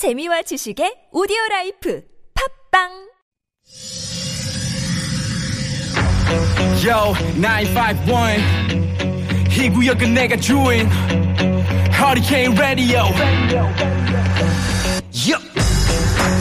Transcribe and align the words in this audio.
재미와 0.00 0.40
지식의 0.40 1.12
오디오 1.12 1.36
life 1.50 2.00
팝빵 2.72 2.88
Yo, 6.82 7.12
951. 7.36 8.40
이 9.60 9.68
구역은 9.68 10.14
내가 10.14 10.38
주인. 10.38 10.88
Hurricane 11.92 12.56
Radio. 12.56 13.00
Yup. 15.12 15.44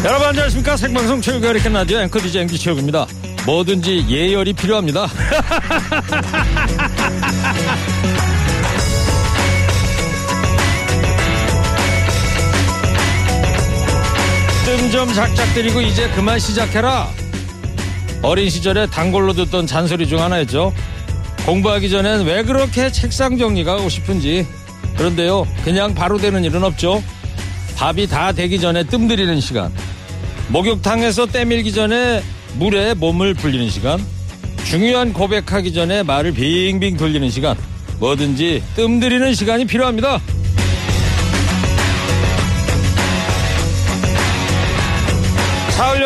여러분 0.06 0.30
안녕하십니까 0.30 0.78
생방송 0.78 1.20
체육의 1.20 1.50
허리케인 1.50 1.74
라디오 1.74 2.00
앵커 2.00 2.18
DJ 2.18 2.44
앵기 2.44 2.58
최일구입니다 2.58 3.08
뭐든지 3.46 4.06
예열이 4.08 4.54
필요합니다 4.54 5.08
뜸 14.70 14.92
좀 14.92 15.12
작작 15.14 15.52
들이고 15.56 15.82
이제 15.82 16.08
그만 16.10 16.38
시작해라. 16.38 17.10
어린 18.22 18.52
시절에 18.52 18.86
단골로 18.86 19.34
듣던 19.34 19.66
잔소리 19.66 20.08
중 20.08 20.22
하나였죠. 20.22 20.74
공부하기 21.44 21.90
전엔 21.90 22.24
왜 22.26 22.44
그렇게 22.44 22.92
책상 22.92 23.36
정리가 23.36 23.74
하고 23.74 23.90
싶은지. 23.90 24.46
그런데요 24.96 25.48
그냥 25.64 25.96
바로 25.96 26.20
되는 26.20 26.44
일은 26.44 26.64
없죠. 26.64 27.02
밥이 27.78 28.06
다 28.08 28.32
되기 28.32 28.60
전에 28.60 28.84
뜸 28.84 29.08
들이는 29.08 29.42
시간. 29.42 29.72
목욕탕에서 30.50 31.26
때밀기 31.26 31.72
전에 31.74 32.22
물에 32.54 32.94
몸을 32.94 33.34
불리는 33.34 33.72
시간. 33.72 34.00
중요한 34.66 35.14
고백하기 35.14 35.74
전에 35.74 36.04
말을 36.04 36.34
빙빙 36.34 36.96
돌리는 36.96 37.28
시간. 37.32 37.58
뭐든지 38.00 38.62
뜸 38.76 39.00
들이는 39.00 39.34
시간이 39.34 39.66
필요합니다 39.66 40.22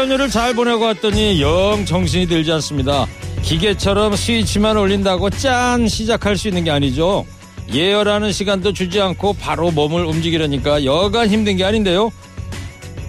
연휴를 0.04 0.30
잘 0.30 0.54
보내고 0.54 0.84
왔더니 0.84 1.42
영 1.42 1.86
정신이 1.86 2.28
들지 2.28 2.52
않습니다 2.54 3.08
기계처럼 3.42 4.16
스위치만 4.16 4.76
올린다고 4.78 5.30
짠 5.30 5.88
시작할 5.88 6.38
수 6.38 6.50
있는 6.50 6.66
게 6.66 6.72
아니죠 6.72 7.26
예열하는 7.73 8.34
시간도 8.34 8.73
주지 8.73 9.00
않고 9.00 9.34
바로 9.34 9.72
몸을 9.72 10.06
움직이려니까 10.06 10.84
여간 10.84 11.30
힘든 11.30 11.56
게 11.56 11.64
아닌데요 11.64 12.12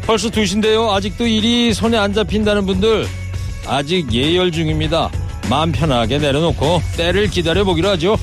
벌써 0.06 0.28
2시인데요. 0.28 0.90
아직도 0.90 1.26
일이 1.26 1.72
손에 1.72 1.96
안 1.96 2.12
잡힌다는 2.12 2.66
분들 2.66 3.06
아직 3.66 4.12
예열 4.12 4.52
중입니다. 4.52 5.10
마음 5.48 5.72
편하게 5.72 6.18
내려놓고 6.18 6.82
때를 6.96 7.28
기다려보기로 7.28 7.88
하죠. 7.90 8.18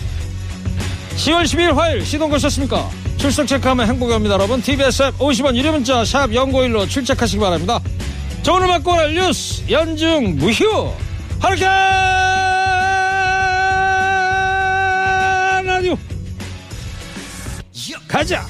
10월 1.16 1.44
12일 1.44 1.74
화요일 1.74 2.06
시동 2.06 2.30
거셨습니까? 2.30 2.88
출석 3.18 3.48
체크하면 3.48 3.88
행복이 3.88 4.14
옵니다. 4.14 4.36
여러분 4.36 4.62
TBS 4.62 5.04
앱 5.04 5.18
50원 5.18 5.56
유료 5.56 5.72
문자 5.72 6.06
샵 6.06 6.34
연고일로 6.34 6.88
출첵하시기 6.88 7.40
바랍니다. 7.40 7.80
저 8.44 8.54
오늘 8.54 8.68
맞고 8.68 8.92
갈 8.92 9.14
뉴스 9.14 9.64
연중 9.70 10.38
무휴 10.38 10.92
하르케 11.40 11.66
라디오 15.64 15.96
가자 18.08 18.46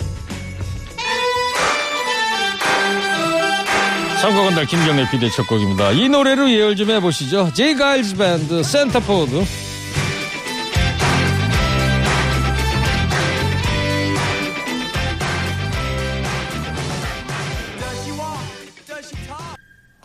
선거건 4.21 4.53
달 4.55 4.65
김경래 4.67 5.09
PD의 5.09 5.31
첫 5.31 5.47
곡입니다. 5.47 5.91
이 5.91 6.07
노래로 6.07 6.51
예열 6.51 6.75
좀 6.75 6.91
해보시죠. 6.91 7.51
제이가일즈 7.53 8.15
밴드 8.17 8.61
센터포드. 8.61 9.43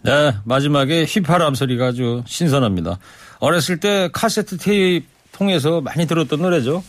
네, 0.07 0.37
마지막에 0.45 1.05
휘파람 1.05 1.57
소리가 1.57 1.87
아주 1.87 2.23
신선합니다. 2.27 3.01
어렸을 3.41 3.81
때 3.81 4.09
카세트 4.13 4.57
테이프 4.57 5.05
통해서 5.33 5.81
많이 5.81 6.07
들었던 6.07 6.41
노래죠. 6.41 6.85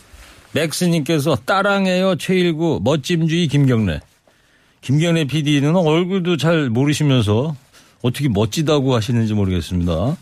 맥스님께서 0.52 1.34
따랑해요 1.44 2.14
최일구 2.14 2.80
멋짐주의 2.84 3.48
김경래. 3.48 4.00
김경래 4.82 5.24
PD는 5.24 5.74
얼굴도 5.74 6.36
잘 6.36 6.70
모르시면서 6.70 7.56
어떻게 8.02 8.28
멋지다고 8.28 8.94
하시는지 8.94 9.34
모르겠습니다. 9.34 10.16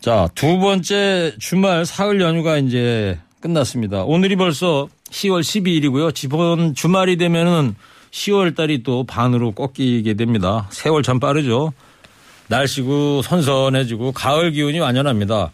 자, 0.00 0.28
두 0.34 0.58
번째 0.58 1.34
주말 1.38 1.86
사흘 1.86 2.20
연휴가 2.20 2.58
이제 2.58 3.18
끝났습니다. 3.40 4.04
오늘이 4.04 4.36
벌써 4.36 4.86
10월 5.10 5.40
12일이고요. 5.40 6.14
지번 6.14 6.74
주말이 6.74 7.16
되면은 7.16 7.74
10월 8.16 8.56
달이 8.56 8.82
또 8.82 9.04
반으로 9.04 9.52
꺾이게 9.52 10.14
됩니다. 10.14 10.66
세월 10.70 11.02
참 11.02 11.20
빠르죠. 11.20 11.74
날씨고 12.48 13.20
선선해지고 13.22 14.12
가을 14.12 14.52
기운이 14.52 14.78
완연합니다. 14.78 15.52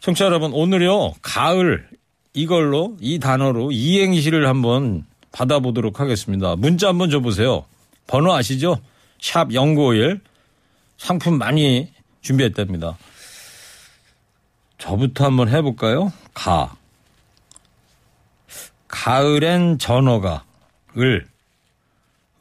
청취자 0.00 0.26
여러분, 0.26 0.52
오늘요, 0.52 1.14
가을 1.22 1.88
이걸로 2.34 2.96
이 3.00 3.18
단어로 3.18 3.72
이행시를 3.72 4.46
한번 4.48 5.06
받아보도록 5.32 5.98
하겠습니다. 5.98 6.56
문자 6.56 6.88
한번 6.88 7.08
줘보세요. 7.08 7.64
번호 8.06 8.34
아시죠? 8.34 8.78
샵 9.20 9.50
0951. 9.50 10.20
상품 10.98 11.38
많이 11.38 11.90
준비했답니다. 12.20 12.98
저부터 14.76 15.24
한번 15.24 15.48
해볼까요? 15.48 16.12
가. 16.34 16.76
가을엔 18.88 19.78
전어가. 19.78 20.44
을. 20.98 21.31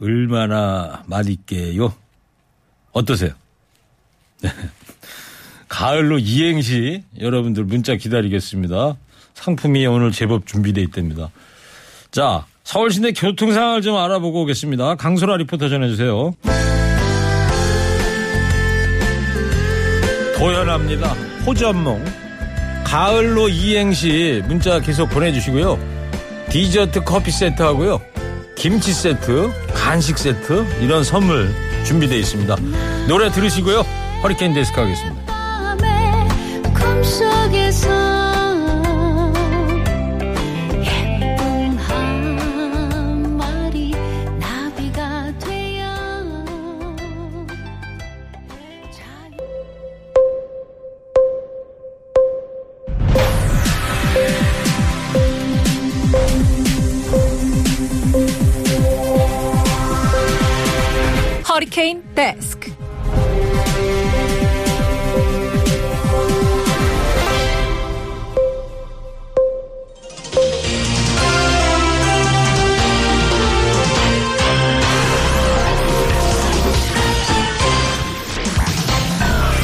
얼마나 0.02 1.04
맛있게요? 1.06 1.94
어떠세요? 2.92 3.32
가을로 5.70 6.20
이행시 6.20 7.04
여러분들 7.20 7.64
문자 7.64 7.96
기다리겠습니다. 7.96 8.98
상품이 9.36 9.86
오늘 9.86 10.12
제법 10.12 10.46
준비되어 10.46 10.84
있답니다. 10.84 11.30
자, 12.12 12.46
서울 12.64 12.92
시내 12.92 13.14
교통 13.14 13.54
상황을 13.54 13.82
좀 13.82 13.96
알아보고 13.96 14.42
오겠습니다. 14.42 14.96
강소라 14.96 15.38
리포터 15.38 15.70
전해주세요. 15.70 16.34
도연합니다. 20.38 21.14
호전몽. 21.46 22.04
가을로 22.84 23.48
이행시 23.48 24.42
문자 24.48 24.80
계속 24.82 25.10
보내주시고요. 25.10 25.80
디저트 26.50 27.04
커피 27.06 27.32
세트 27.32 27.62
하고요. 27.62 28.02
김치 28.62 28.94
세트, 28.94 29.50
간식 29.74 30.20
세트 30.20 30.68
이런 30.82 31.04
선물 31.04 31.52
준비되어 31.84 32.16
있습니다. 32.20 32.56
노래 33.08 33.32
들으시고요. 33.32 33.80
허리케인 34.22 34.54
데스크 34.54 34.80
하겠습니다. 34.80 35.21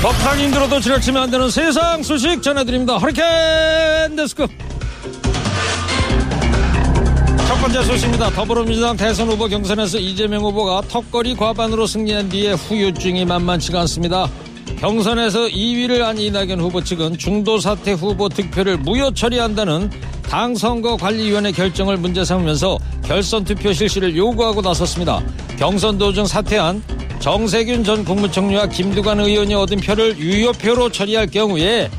법상 0.01 0.39
힘들어도 0.39 0.79
지나치면 0.79 1.23
안 1.23 1.31
되는 1.31 1.49
세상 1.49 2.03
소식 2.03 2.41
전해드립니다. 2.44 2.97
허리케인 2.97 4.15
데스크. 4.15 4.45
첫 7.47 7.55
번째 7.59 7.83
소식입니다. 7.83 8.29
더불어민주당 8.29 8.95
대선 8.95 9.27
후보 9.27 9.47
경선에서 9.47 9.97
이재명 9.97 10.44
후보가 10.44 10.81
턱걸이 10.88 11.35
과반으로 11.35 11.88
승리한 11.88 12.29
뒤에 12.29 12.51
후유증이 12.53 13.25
만만치가 13.25 13.79
않습니다. 13.81 14.29
경선에서 14.79 15.47
2위를 15.47 15.99
한 16.01 16.19
이낙연 16.19 16.59
후보 16.59 16.83
측은 16.83 17.17
중도 17.17 17.59
사퇴 17.59 17.94
후보 17.94 18.29
득표를 18.29 18.77
무효 18.77 19.11
처리한다는 19.11 19.89
당 20.29 20.53
선거관리위원회 20.53 21.51
결정을 21.51 21.97
문제 21.97 22.23
삼으면서 22.23 22.77
결선 23.03 23.44
투표 23.44 23.73
실시를 23.73 24.15
요구하고 24.15 24.61
나섰습니다. 24.61 25.23
경선 25.57 25.97
도중 25.97 26.27
사퇴한 26.27 26.83
정세균 27.19 27.84
전 27.84 28.06
국무총리와 28.06 28.68
김두관 28.68 29.19
의원이 29.19 29.54
얻은 29.56 29.80
표를 29.80 30.18
유효표로 30.18 30.92
처리할 30.92 31.28
경우에 31.28 31.90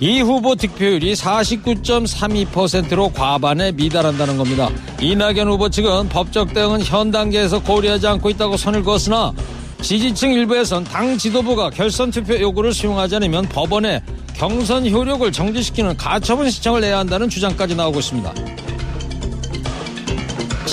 이 0.00 0.20
후보 0.20 0.54
득표율이 0.54 1.14
49.32%로 1.14 3.10
과반에 3.10 3.72
미달한다는 3.72 4.36
겁니다. 4.36 4.68
이낙연 5.00 5.48
후보 5.48 5.68
측은 5.68 6.08
법적 6.08 6.52
대응은 6.52 6.82
현 6.82 7.10
단계에서 7.10 7.62
고려하지 7.62 8.06
않고 8.06 8.30
있다고 8.30 8.56
선을 8.56 8.82
그었으나 8.82 9.32
지지층 9.80 10.32
일부에선 10.32 10.84
당 10.84 11.16
지도부가 11.16 11.70
결선 11.70 12.10
투표 12.10 12.38
요구를 12.38 12.72
수용하지 12.72 13.16
않으면 13.16 13.46
법원에 13.48 14.02
경선 14.34 14.90
효력을 14.90 15.30
정지시키는 15.30 15.96
가처분 15.96 16.50
신청을 16.50 16.80
내야 16.80 16.98
한다는 16.98 17.28
주장까지 17.28 17.76
나오고 17.76 18.00
있습니다. 18.00 18.32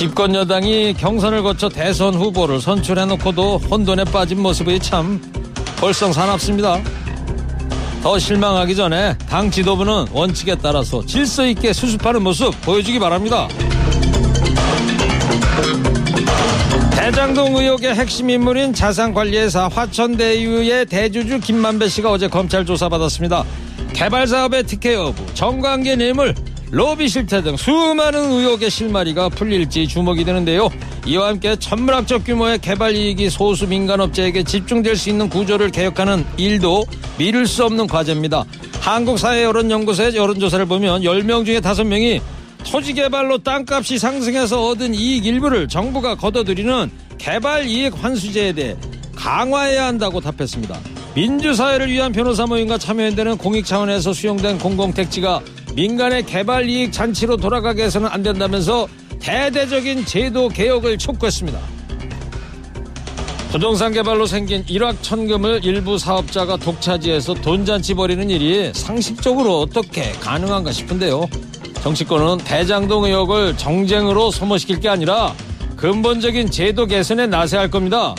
집권 0.02 0.34
여당이 0.34 0.96
경선을 0.96 1.44
거쳐 1.44 1.70
대선 1.70 2.16
후보를 2.16 2.60
선출해놓고도 2.60 3.60
혼돈에 3.70 4.06
빠진 4.06 4.42
모습이 4.42 4.80
참 4.80 5.22
벌성사납습니다. 5.78 6.82
더 8.02 8.18
실망하기 8.18 8.76
전에 8.76 9.16
당 9.30 9.52
지도부는 9.52 10.08
원칙에 10.12 10.56
따라서 10.56 11.06
질서 11.06 11.46
있게 11.46 11.72
수습하는 11.72 12.24
모습 12.24 12.50
보여주기 12.62 12.98
바랍니다. 12.98 13.48
대장동 16.96 17.58
의혹의 17.58 17.94
핵심 17.94 18.32
인물인 18.32 18.74
자산관리회사 18.74 19.68
화천대유의 19.68 20.88
대주주 20.88 21.42
김만배 21.42 21.90
씨가 21.90 22.10
어제 22.10 22.28
검찰 22.28 22.66
조사받았습니다. 22.66 23.44
개발 23.94 24.26
사업의 24.26 24.64
특혜 24.64 24.96
여부, 24.96 25.24
정관계 25.36 25.96
뇌물, 25.96 26.34
로비 26.72 27.10
실태 27.10 27.42
등 27.42 27.58
수많은 27.58 28.32
의혹의 28.32 28.70
실마리가 28.70 29.28
풀릴지 29.28 29.88
주목이 29.88 30.24
되는데요. 30.24 30.70
이와 31.06 31.28
함께 31.28 31.58
천문학적 31.58 32.24
규모의 32.24 32.60
개발 32.60 32.96
이익이 32.96 33.30
소수 33.30 33.68
민간업체에게 33.68 34.44
집중될 34.44 34.96
수 34.96 35.10
있는 35.10 35.28
구조를 35.28 35.70
개혁하는 35.70 36.26
일도 36.38 36.86
미룰 37.18 37.46
수 37.46 37.66
없는 37.66 37.88
과제입니다. 37.88 38.46
한국사회여론연구소의 38.80 40.16
여론조사를 40.16 40.66
보면 40.66 41.02
10명 41.02 41.46
중에 41.46 41.60
5명이 41.60 42.22
토지 42.64 42.94
개발로 42.94 43.40
땅값이 43.40 43.98
상승해서 43.98 44.68
얻은 44.68 44.96
이익 44.96 45.26
일부를 45.26 45.68
정부가 45.68 46.16
걷어들이는 46.16 46.90
개발 47.18 47.68
이익 47.68 48.02
환수제에 48.02 48.54
대해 48.54 48.78
강화해야 49.16 49.88
한다고 49.88 50.22
답했습니다. 50.22 50.80
민주사회를 51.16 51.92
위한 51.92 52.14
변호사 52.14 52.46
모임과 52.46 52.78
참여연대는 52.78 53.38
공익 53.38 53.66
차원에서 53.66 54.14
수용된 54.14 54.58
공공택지가 54.58 55.42
민간의 55.74 56.26
개발 56.26 56.70
이익 56.70 56.92
잔치로 56.92 57.38
돌아가게 57.38 57.84
해서는 57.84 58.10
안 58.10 58.24
된다면서 58.24 58.88
대대적인 59.20 60.06
제도 60.06 60.50
개혁을 60.50 60.98
촉구했습니다. 60.98 61.60
부동산 63.52 63.92
개발로 63.92 64.26
생긴 64.26 64.64
일확천금을 64.68 65.66
일부 65.66 65.98
사업자가 65.98 66.56
독차지해서 66.58 67.34
돈잔치 67.36 67.94
벌이는 67.94 68.30
일이 68.30 68.72
상식적으로 68.74 69.60
어떻게 69.60 70.12
가능한가 70.14 70.72
싶은데요. 70.72 71.28
정치권은 71.84 72.46
대장동 72.46 73.06
의혹을 73.06 73.58
정쟁으로 73.58 74.32
소모시킬 74.32 74.80
게 74.80 74.88
아니라 74.88 75.34
근본적인 75.76 76.52
제도 76.52 76.86
개선에 76.86 77.28
나서야 77.28 77.62
할 77.62 77.72
겁니다. 77.72 78.16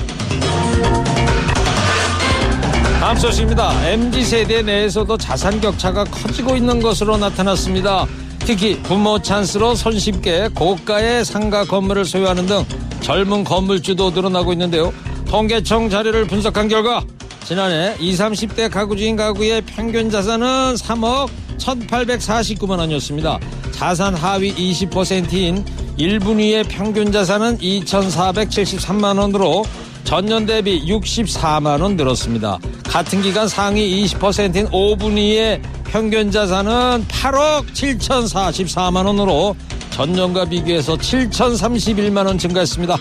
다음 3.13 3.21
소식입니다. 3.21 3.91
MZ세대 3.91 4.63
내에서도 4.63 5.19
자산 5.19 5.61
격차가 5.61 6.05
커지고 6.05 6.57
있는 6.57 6.81
것으로 6.81 7.19
나타났습니다. 7.19 8.07
특히 8.39 8.81
부모 8.83 9.21
찬스로 9.21 9.75
손쉽게 9.75 10.49
고가의 10.55 11.23
상가 11.27 11.63
건물을 11.63 12.07
소유하는 12.07 12.47
등 12.47 12.65
젊은 13.03 13.45
건물주도 13.45 14.13
늘어나고 14.13 14.55
있는데요. 14.55 14.95
통계청 15.27 15.91
자료를 15.91 16.27
분석한 16.27 16.69
결과 16.69 17.05
지난해 17.45 17.95
20, 18.01 18.19
30대 18.19 18.71
가구 18.71 18.97
중인 18.97 19.17
가구의 19.17 19.61
평균 19.67 20.09
자산은 20.09 20.77
3억 20.77 21.29
1849만 21.59 22.79
원이었습니다. 22.79 23.39
자산 23.73 24.15
하위 24.15 24.55
20%인 24.55 25.63
1분위의 25.99 26.65
평균 26.67 27.13
자산은 27.13 27.59
2473만 27.59 29.19
원으로 29.21 29.65
전년 30.05 30.47
대비 30.47 30.85
64만 30.87 31.81
원 31.81 31.97
늘었습니다. 31.97 32.59
같은 32.85 33.23
기간 33.23 33.49
상위 33.49 34.05
20%인 34.05 34.69
5분위의 34.69 35.63
평균 35.85 36.31
자산은 36.31 37.07
8억 37.07 37.67
7044만 37.73 39.07
원으로 39.07 39.57
전년과 39.91 40.47
비교해서 40.47 40.97
7031만 40.97 42.27
원 42.27 42.39
증가했습니다. 42.39 42.99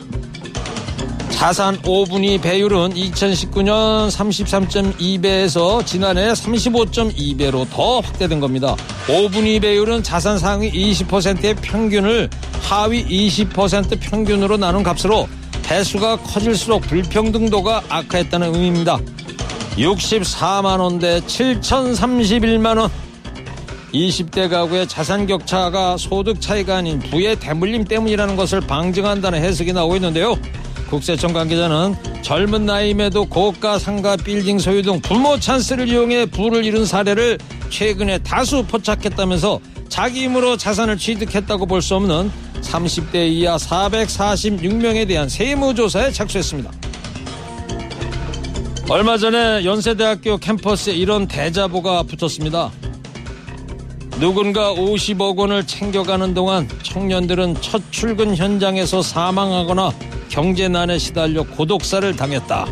자산 1.31 1.75
5분위 1.81 2.39
배율은 2.39 2.93
2019년 2.93 4.11
33.2배에서 4.11 5.83
지난해 5.85 6.33
35.2배로 6.33 7.67
더 7.71 7.99
확대된 8.01 8.39
겁니다. 8.39 8.75
5분위 9.07 9.59
배율은 9.59 10.03
자산 10.03 10.37
상위 10.37 10.71
20%의 10.71 11.55
평균을 11.55 12.29
하위 12.61 13.03
20% 13.05 13.99
평균으로 13.99 14.57
나눈 14.57 14.83
값으로 14.83 15.27
배수가 15.71 16.17
커질수록 16.17 16.81
불평등도가 16.81 17.83
악화했다는 17.87 18.53
의미입니다. 18.53 18.99
64만원 19.77 20.99
대 20.99 21.21
7,031만원. 21.21 22.89
20대 23.93 24.49
가구의 24.49 24.85
자산 24.89 25.25
격차가 25.27 25.95
소득 25.95 26.41
차이가 26.41 26.75
아닌 26.75 26.99
부의 26.99 27.39
대물림 27.39 27.85
때문이라는 27.85 28.35
것을 28.35 28.59
방증한다는 28.59 29.41
해석이 29.41 29.71
나오고 29.71 29.95
있는데요. 29.95 30.37
국세청 30.89 31.31
관계자는 31.31 31.95
젊은 32.21 32.65
나이임에도 32.65 33.27
고가 33.27 33.79
상가 33.79 34.17
빌딩 34.17 34.59
소유 34.59 34.81
등 34.81 34.99
부모 34.99 35.39
찬스를 35.39 35.87
이용해 35.87 36.25
부를 36.25 36.65
이룬 36.65 36.85
사례를 36.85 37.37
최근에 37.69 38.17
다수 38.17 38.65
포착했다면서 38.65 39.61
자기 39.87 40.23
힘으로 40.25 40.57
자산을 40.57 40.97
취득했다고 40.97 41.65
볼 41.65 41.81
수 41.81 41.95
없는 41.95 42.29
30대 42.61 43.29
이하 43.29 43.57
446명에 43.57 45.07
대한 45.07 45.27
세무조사에 45.27 46.11
착수했습니다. 46.11 46.71
얼마 48.89 49.17
전에 49.17 49.63
연세대학교 49.63 50.37
캠퍼스에 50.37 50.93
이런 50.93 51.27
대자보가 51.27 52.03
붙었습니다. 52.03 52.71
누군가 54.19 54.73
50억 54.73 55.37
원을 55.37 55.65
챙겨가는 55.65 56.33
동안 56.33 56.67
청년들은 56.83 57.61
첫 57.61 57.81
출근 57.89 58.35
현장에서 58.35 59.01
사망하거나 59.01 59.91
경제난에 60.29 60.97
시달려 60.97 61.43
고독사를 61.43 62.15
당했다. 62.15 62.67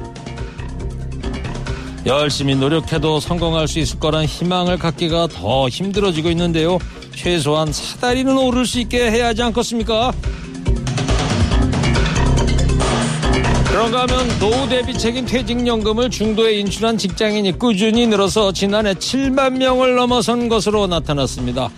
열심히 2.05 2.55
노력해도 2.55 3.19
성공할 3.19 3.67
수 3.67 3.79
있을 3.79 3.99
거란 3.99 4.25
희망을 4.25 4.77
갖기가 4.77 5.27
더 5.27 5.67
힘들어지고 5.67 6.29
있는데요. 6.29 6.79
최소한 7.19 7.73
사다리는 7.73 8.37
오를 8.37 8.65
수 8.65 8.79
있게 8.79 9.11
해야 9.11 9.27
하지 9.27 9.43
않겠습니까? 9.43 10.13
그런가 13.67 14.03
하면 14.03 14.39
노후 14.39 14.69
대비책임 14.69 15.25
퇴직연금을 15.25 16.11
중도에 16.11 16.59
인출한 16.59 16.97
직장인이 16.97 17.59
꾸준히 17.59 18.07
늘어서 18.07 18.53
지난해 18.53 18.93
7만 18.93 19.57
명을 19.57 19.95
넘어선 19.95 20.47
것으로 20.47 20.87
나타났습니다. 20.87 21.69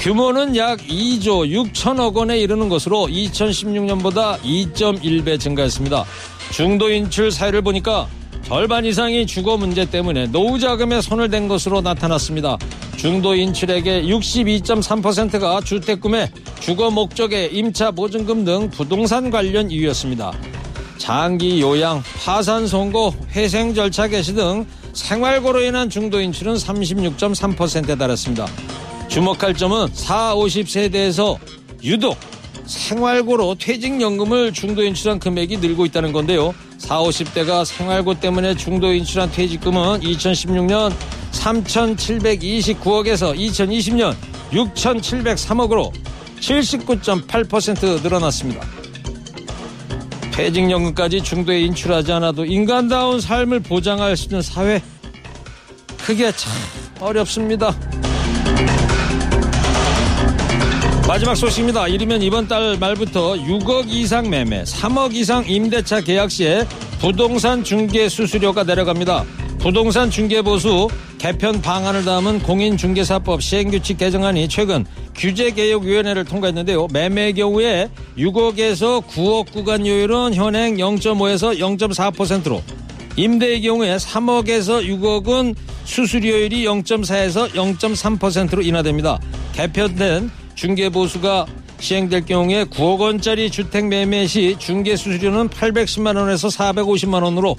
규모는 0.00 0.54
약 0.56 0.78
2조 0.80 1.72
6천억 1.72 2.14
원에 2.16 2.38
이르는 2.38 2.68
것으로 2.68 3.06
2016년보다 3.06 4.38
2.1배 4.40 5.40
증가했습니다. 5.40 6.04
중도 6.52 6.90
인출 6.90 7.32
사례를 7.32 7.62
보니까 7.62 8.06
절반 8.42 8.84
이상이 8.84 9.26
주거 9.26 9.56
문제 9.56 9.86
때문에 9.86 10.26
노후 10.26 10.58
자금에 10.58 11.00
손을 11.00 11.30
댄 11.30 11.48
것으로 11.48 11.80
나타났습니다. 11.80 12.58
중도 13.00 13.34
인출액의 13.34 14.04
62.3%가 14.08 15.62
주택 15.62 16.02
구매, 16.02 16.30
주거 16.60 16.90
목적의 16.90 17.48
임차 17.50 17.92
보증금 17.92 18.44
등 18.44 18.68
부동산 18.68 19.30
관련 19.30 19.70
이유였습니다. 19.70 20.34
장기 20.98 21.62
요양, 21.62 22.02
파산 22.22 22.66
선고, 22.66 23.14
회생 23.30 23.72
절차 23.72 24.06
개시 24.06 24.34
등 24.34 24.66
생활고로 24.92 25.62
인한 25.62 25.88
중도 25.88 26.20
인출은 26.20 26.56
36.3%에 26.56 27.96
달했습니다. 27.96 28.46
주목할 29.08 29.54
점은 29.54 29.88
4, 29.94 30.34
50세대에서 30.34 31.38
유독 31.82 32.18
생활고로 32.70 33.56
퇴직연금을 33.56 34.52
중도 34.52 34.84
인출한 34.84 35.18
금액이 35.18 35.58
늘고 35.58 35.86
있다는 35.86 36.12
건데요. 36.12 36.54
4, 36.78 37.00
50대가 37.00 37.64
생활고 37.64 38.20
때문에 38.20 38.54
중도 38.54 38.92
인출한 38.92 39.28
퇴직금은 39.30 40.00
2016년 40.00 40.94
3,729억에서 41.32 43.36
2020년 43.36 44.14
6,703억으로 44.52 45.92
79.8% 46.40 48.02
늘어났습니다. 48.02 48.64
퇴직연금까지 50.32 51.22
중도에 51.22 51.60
인출하지 51.62 52.12
않아도 52.12 52.44
인간다운 52.44 53.20
삶을 53.20 53.60
보장할 53.60 54.16
수 54.16 54.26
있는 54.26 54.42
사회 54.42 54.80
그게 55.98 56.30
참 56.32 56.52
어렵습니다. 57.00 57.74
마지막 61.06 61.34
소식입니다. 61.34 61.88
이르면 61.88 62.22
이번 62.22 62.46
달 62.46 62.76
말부터 62.78 63.34
6억 63.34 63.88
이상 63.88 64.30
매매, 64.30 64.62
3억 64.62 65.12
이상 65.14 65.44
임대차 65.46 66.02
계약 66.02 66.30
시에 66.30 66.64
부동산 67.00 67.64
중개 67.64 68.08
수수료가 68.08 68.62
내려갑니다. 68.62 69.24
부동산 69.58 70.08
중개보수 70.10 70.88
개편 71.18 71.60
방안을 71.60 72.04
담은 72.04 72.40
공인중개사법 72.40 73.42
시행규칙 73.42 73.98
개정안이 73.98 74.48
최근 74.48 74.86
규제개혁위원회를 75.16 76.24
통과했는데요. 76.24 76.86
매매 76.92 77.32
경우에 77.32 77.90
6억에서 78.16 79.04
9억 79.06 79.52
구간 79.52 79.86
요율은 79.86 80.34
현행 80.34 80.76
0.5에서 80.76 81.58
0.4%로 81.58 82.62
임대의 83.16 83.60
경우에 83.62 83.96
3억에서 83.96 84.86
6억은 84.86 85.54
수수료율이 85.84 86.64
0.4에서 86.64 87.50
0.3%로 87.50 88.62
인하됩니다. 88.62 89.18
개편된 89.52 90.30
중개보수가 90.60 91.46
시행될 91.78 92.26
경우에 92.26 92.64
9억 92.64 92.98
원짜리 92.98 93.50
주택 93.50 93.86
매매 93.86 94.26
시 94.26 94.56
중개 94.58 94.94
수수료는 94.94 95.48
810만 95.48 96.16
원에서 96.18 96.48
450만 96.48 97.22
원으로 97.22 97.56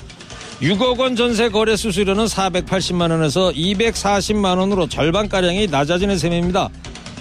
6억 0.61 0.99
원 0.99 1.15
전세 1.15 1.49
거래 1.49 1.75
수수료는 1.75 2.25
480만 2.25 3.09
원에서 3.09 3.51
240만 3.51 4.59
원으로 4.59 4.87
절반 4.87 5.27
가량이 5.27 5.67
낮아지는 5.67 6.19
셈입니다. 6.19 6.69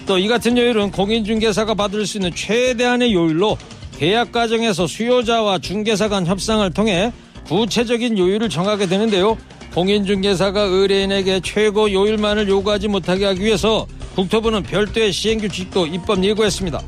또 0.06 0.18
이 0.18 0.28
같은 0.28 0.58
요율은 0.58 0.90
공인중개사가 0.90 1.72
받을 1.72 2.06
수 2.06 2.18
있는 2.18 2.34
최대한의 2.34 3.14
요율로 3.14 3.56
계약 3.98 4.32
과정에서 4.32 4.86
수요자와 4.86 5.60
중개사 5.60 6.08
간 6.08 6.26
협상을 6.26 6.68
통해 6.72 7.10
구체적인 7.46 8.18
요율을 8.18 8.50
정하게 8.50 8.86
되는데요. 8.86 9.38
공인중개사가 9.72 10.60
의뢰인에게 10.62 11.40
최고 11.40 11.90
요율만을 11.90 12.48
요구하지 12.48 12.88
못하게 12.88 13.24
하기 13.26 13.42
위해서 13.42 13.86
국토부는 14.14 14.62
별도의 14.62 15.12
시행규칙도 15.12 15.86
입법 15.86 16.22
예고했습니다. 16.22 16.80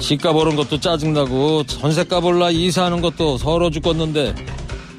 집값 0.00 0.36
오른 0.36 0.56
것도 0.56 0.78
짜증나고 0.78 1.64
전세값 1.64 2.24
올라 2.24 2.50
이사하는 2.50 3.00
것도 3.00 3.38
서러 3.38 3.70
죽겠는데 3.70 4.34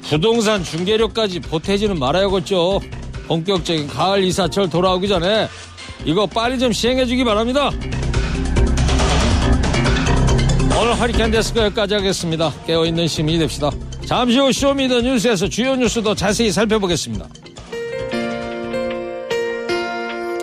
부동산 0.02 0.62
중개료까지 0.62 1.40
보태지는 1.40 1.98
말아야겠죠. 1.98 2.80
본격적인 3.26 3.88
가을 3.88 4.24
이사철 4.24 4.70
돌아오기 4.70 5.06
전에 5.08 5.48
이거 6.04 6.26
빨리 6.26 6.58
좀 6.58 6.72
시행해 6.72 7.04
주기 7.06 7.24
바랍니다. 7.24 7.70
오늘 10.80 10.98
허리케인 10.98 11.30
데스크 11.30 11.60
여기까지 11.60 11.94
하겠습니다. 11.94 12.52
깨어있는 12.66 13.08
시민이 13.08 13.38
됩시다. 13.40 13.70
잠시 14.06 14.38
후 14.38 14.52
Show 14.52 14.74
Me 14.74 14.85
The 14.85 15.02
뉴스에서 15.02 15.48
주요 15.48 15.76
뉴스도 15.76 16.14
자세히 16.14 16.50
살펴보겠습니다. 16.50 17.26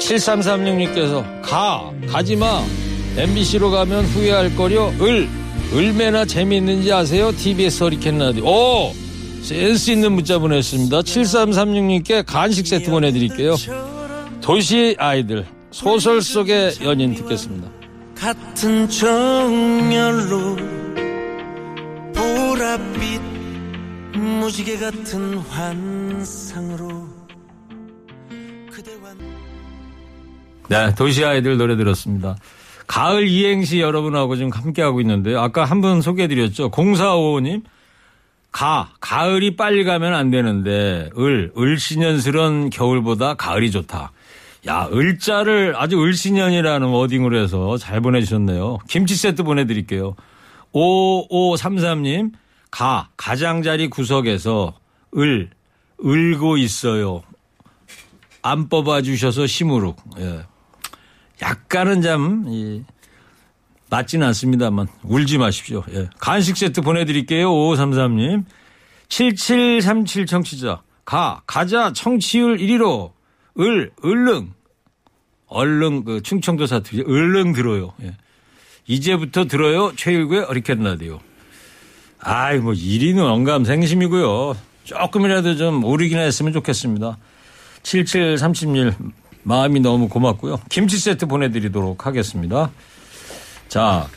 7336님께서 0.05 1.41
가 1.41 1.91
가지마. 2.07 2.63
MBC로 3.17 3.71
가면 3.71 4.05
후회할 4.05 4.55
거려. 4.55 4.91
을 5.01 5.27
얼마나 5.73 6.25
재미있는지 6.25 6.91
아세요? 6.91 7.31
TBS 7.31 7.83
허리케인 7.83 8.17
라디오. 8.19 8.45
오! 8.45 8.93
센스 9.41 9.91
있는 9.91 10.11
문자 10.13 10.37
보냈습니다. 10.39 11.01
7336님께 11.01 12.25
간식 12.25 12.67
세트 12.67 12.89
보내드릴게요. 12.89 13.55
도시 14.41 14.95
아이들 14.97 15.45
소설 15.71 16.21
속의 16.21 16.75
연인 16.83 17.13
듣겠습니다. 17.15 17.69
같은 18.15 18.87
정열로 18.89 20.55
보랏빛 22.13 23.21
무지개 24.17 24.77
같은 24.77 25.37
환상으로 25.37 27.14
네, 30.69 30.93
도시 30.95 31.23
아이들 31.23 31.57
노래 31.57 31.75
들었습니다. 31.75 32.35
가을 32.87 33.27
이행시 33.27 33.79
여러분하고 33.79 34.35
지금 34.35 34.51
함께하고 34.51 35.01
있는데요. 35.01 35.39
아까 35.41 35.65
한 35.65 35.81
분 35.81 36.01
소개해드렸죠. 36.01 36.71
0455님. 36.71 37.63
가, 38.51 38.89
가을이 39.01 39.57
빨리 39.57 39.83
가면 39.83 40.13
안 40.13 40.31
되는데, 40.31 41.09
을, 41.17 41.51
을신년스런 41.57 42.69
겨울보다 42.69 43.33
가을이 43.33 43.69
좋다. 43.69 44.11
야, 44.67 44.87
을자를 44.93 45.75
아주 45.77 46.01
을신년이라는 46.01 46.87
워딩으로 46.87 47.37
해서 47.37 47.77
잘 47.77 47.99
보내주셨네요. 48.01 48.77
김치 48.87 49.15
세트 49.15 49.43
보내드릴게요. 49.43 50.15
5533님, 50.73 52.31
가, 52.71 53.09
가장자리 53.17 53.89
구석에서 53.89 54.73
을, 55.17 55.49
을고 56.03 56.57
있어요. 56.57 57.23
안 58.41 58.69
뽑아주셔서 58.69 59.47
시무룩. 59.47 59.97
예. 60.19 60.43
약간은 61.41 62.01
좀, 62.01 62.45
이, 62.47 62.83
맞지는 63.89 64.25
않습니다만, 64.27 64.87
울지 65.03 65.37
마십시오. 65.37 65.83
예. 65.93 66.09
간식 66.19 66.57
세트 66.57 66.81
보내드릴게요. 66.81 67.49
5533님. 67.51 68.45
7737 69.09 70.25
청취자. 70.25 70.81
가, 71.03 71.41
가자, 71.45 71.93
청취율 71.93 72.57
1위로. 72.57 73.11
을, 73.59 73.91
을릉. 74.03 74.53
얼른, 75.47 76.03
그, 76.03 76.21
충청도 76.21 76.65
사투리. 76.65 77.03
을릉 77.07 77.53
들어요. 77.53 77.93
예. 78.01 78.15
이제부터 78.87 79.45
들어요. 79.45 79.93
최일구의 79.95 80.43
어리켓 80.43 80.79
라디오. 80.79 81.19
아이, 82.19 82.57
뭐, 82.59 82.73
1위는 82.73 83.19
언감 83.19 83.65
생심이고요. 83.65 84.55
조금이라도 84.83 85.57
좀 85.57 85.83
오르긴 85.83 86.17
했으면 86.19 86.53
좋겠습니다. 86.53 87.17
7731 87.83 88.93
마음이 89.45 89.79
너무 89.79 90.09
고맙고요. 90.09 90.59
김치 90.69 90.97
세트 90.97 91.27
보내드리도록 91.27 92.05
하겠습니다. 92.05 92.71
자, 93.67 94.07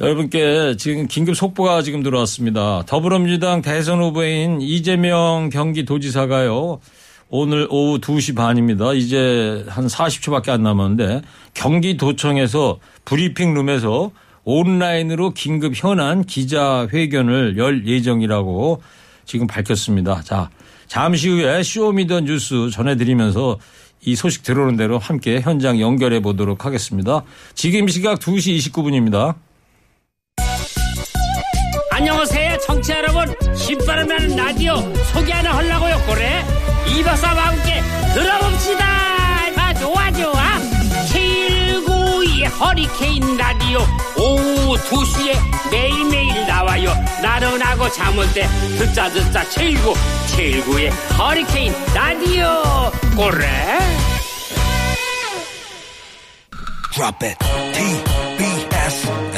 여러분께 0.00 0.76
지금 0.76 1.06
긴급 1.06 1.36
속보가 1.36 1.82
지금 1.82 2.02
들어왔습니다. 2.02 2.82
더불어민주당 2.86 3.62
대선 3.62 4.02
후보인 4.02 4.60
이재명 4.60 5.50
경기도지사가요. 5.50 6.80
오늘 7.28 7.68
오후 7.70 8.00
2시 8.00 8.34
반입니다. 8.34 8.92
이제 8.92 9.64
한 9.68 9.86
40초밖에 9.86 10.48
안 10.48 10.64
남았는데 10.64 11.22
경기도청에서 11.54 12.80
브리핑 13.04 13.54
룸에서 13.54 14.10
온라인으로 14.42 15.30
긴급 15.30 15.74
현안 15.76 16.24
기자회견을 16.24 17.56
열 17.56 17.86
예정이라고 17.86 18.82
지금 19.26 19.46
밝혔습니다. 19.46 20.22
자, 20.22 20.50
잠시 20.88 21.28
후에 21.28 21.62
Show 21.62 21.89
Me 21.89 22.02
The 22.02 22.22
뉴스 22.22 22.70
전해드리면서 22.70 23.58
이 24.02 24.16
소식 24.16 24.42
들어오는 24.42 24.76
대로 24.76 24.98
함께 24.98 25.40
현장 25.40 25.80
연결해 25.80 26.20
보도록 26.20 26.64
하겠습니다. 26.64 27.22
지금 27.54 27.88
시각 27.88 28.18
2시 28.18 28.56
29분입니다. 28.72 29.34
안녕하세요 31.92 32.56
청취자 32.60 32.96
여러분 32.96 33.26
신바람 33.54 34.08
나는 34.08 34.34
라디오 34.34 34.76
소개 35.12 35.32
하나 35.32 35.54
하려고요 35.54 35.96
그래 36.06 36.42
이박사와 36.88 37.48
함께 37.48 37.82
들어봅시다 38.14 38.84
아 39.56 39.74
좋아 39.74 40.10
좋아 40.10 40.58
792 40.58 40.69
허리케인 42.58 43.36
라디오 43.36 43.80
오후 44.16 44.76
2시에 44.76 45.70
매일매일 45.70 46.46
나와요. 46.46 46.92
나른하고 47.22 47.90
잠올 47.90 48.26
때 48.32 48.46
듣자 48.78 49.08
듣자 49.10 49.44
79 49.48 49.94
79의 50.26 50.90
허리케인 51.18 51.72
라디오. 51.94 52.90
그래 53.16 53.78
Drop 56.92 57.24
it 57.24 57.38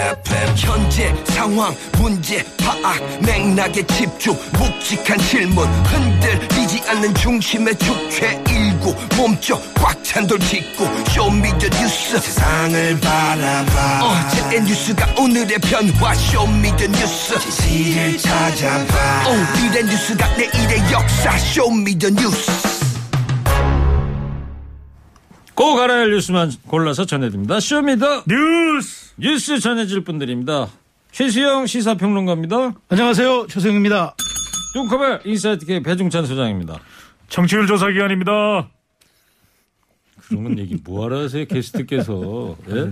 FM 0.02 0.56
현재 0.56 1.14
상황 1.26 1.72
문제 1.98 2.44
파악 2.58 3.00
맥락에 3.20 3.86
집중 3.86 4.36
묵직한 4.52 5.16
질문. 5.18 5.66
흔들리지 5.84 6.82
않는 6.88 7.14
중심의 7.14 7.78
주체 7.78 8.42
일구 8.50 8.94
몸쪽 9.16 9.62
꽉 9.74 10.02
찬 10.02 10.26
돌직구 10.26 10.84
Show 11.08 11.35
Me 11.35 11.48
The 11.48 11.68
뉴스. 11.80 12.18
세상을 12.18 13.00
바라봐. 13.00 14.00
어제의 14.04 14.62
뉴스가 14.64 15.06
오늘의 15.18 15.58
변화 15.60 16.12
Show 16.14 16.46
Me 16.46 16.62
The 16.62 16.86
뉴스. 16.88 17.38
진실을 17.38 18.18
찾아봐. 18.18 19.28
오늘의 19.30 19.84
뉴스가 19.84 20.26
내일의 20.36 20.92
역사 20.92 21.38
Show 21.38 21.70
Me 21.70 21.86
The 21.86 22.10
뉴스. 22.10 22.50
꼭 25.54 25.78
알아야 25.80 26.00
할 26.00 26.10
뉴스만 26.10 26.52
골라서 26.66 27.04
전해드립니다. 27.06 27.60
Show 27.60 27.89
Me 27.89 28.03
The 28.03 28.24
뉴스. 28.26 29.01
뉴스 29.16 29.58
전해줄 29.60 30.04
분들입니다. 30.04 30.68
최수영 31.10 31.66
시사평론가입니다. 31.66 32.74
안녕하세요. 32.88 33.46
최수영입니다. 33.48 34.14
뚱커벨 34.74 35.20
인사이트K 35.24 35.82
배종찬 35.82 36.24
소장입니다. 36.24 36.78
청취율 37.28 37.66
조사 37.66 37.90
기간입니다. 37.90 38.70
그런 40.28 40.58
얘기 40.58 40.78
뭐하러 40.82 41.24
하세요 41.24 41.44
게스트께서. 41.44 42.56
예? 42.70 42.90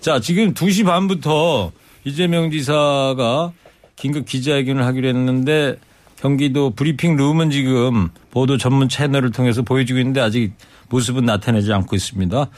자 0.00 0.20
지금 0.20 0.54
2시 0.54 0.86
반부터 0.86 1.72
이재명 2.04 2.50
지사가 2.50 3.52
긴급 3.96 4.24
기자회견을 4.24 4.84
하기로 4.86 5.08
했는데 5.08 5.76
경기도 6.16 6.70
브리핑 6.70 7.16
룸은 7.16 7.50
지금 7.50 8.08
보도 8.30 8.56
전문 8.56 8.88
채널을 8.88 9.32
통해서 9.32 9.62
보여주고 9.62 10.00
있는데 10.00 10.20
아직 10.20 10.52
모습은 10.88 11.24
나타내지 11.26 11.72
않고 11.72 11.94
있습니다. 11.94 12.48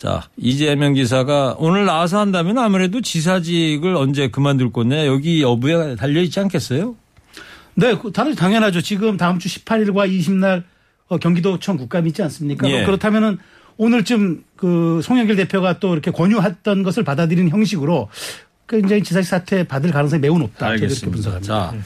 자 0.00 0.22
이재명 0.38 0.94
지사가 0.94 1.56
오늘 1.58 1.84
나와서 1.84 2.18
한다면 2.18 2.56
아무래도 2.56 3.02
지사직을 3.02 3.94
언제 3.96 4.28
그만둘 4.28 4.72
거냐 4.72 5.04
여기 5.04 5.42
여부에 5.42 5.94
달려 5.96 6.22
있지 6.22 6.40
않겠어요? 6.40 6.96
네, 7.74 7.94
그 7.98 8.10
당연히 8.10 8.34
당연하죠. 8.34 8.80
지금 8.80 9.18
다음 9.18 9.38
주 9.38 9.48
18일과 9.48 10.10
20날 10.10 10.62
어, 11.08 11.18
경기도청 11.18 11.76
국감이 11.76 12.08
있지 12.08 12.22
않습니까? 12.22 12.68
예. 12.70 12.84
그렇다면은 12.84 13.36
오늘쯤 13.76 14.42
그 14.56 15.02
송영길 15.04 15.36
대표가 15.36 15.78
또 15.78 15.92
이렇게 15.92 16.10
권유했던 16.10 16.82
것을 16.82 17.04
받아들이는 17.04 17.50
형식으로 17.50 18.08
굉장히 18.66 19.02
지사직 19.02 19.28
사퇴 19.28 19.64
받을 19.64 19.90
가능성이 19.90 20.20
매우 20.20 20.38
높다. 20.38 20.66
알겠습니다. 20.68 21.10
분석합니다. 21.10 21.72
자, 21.72 21.76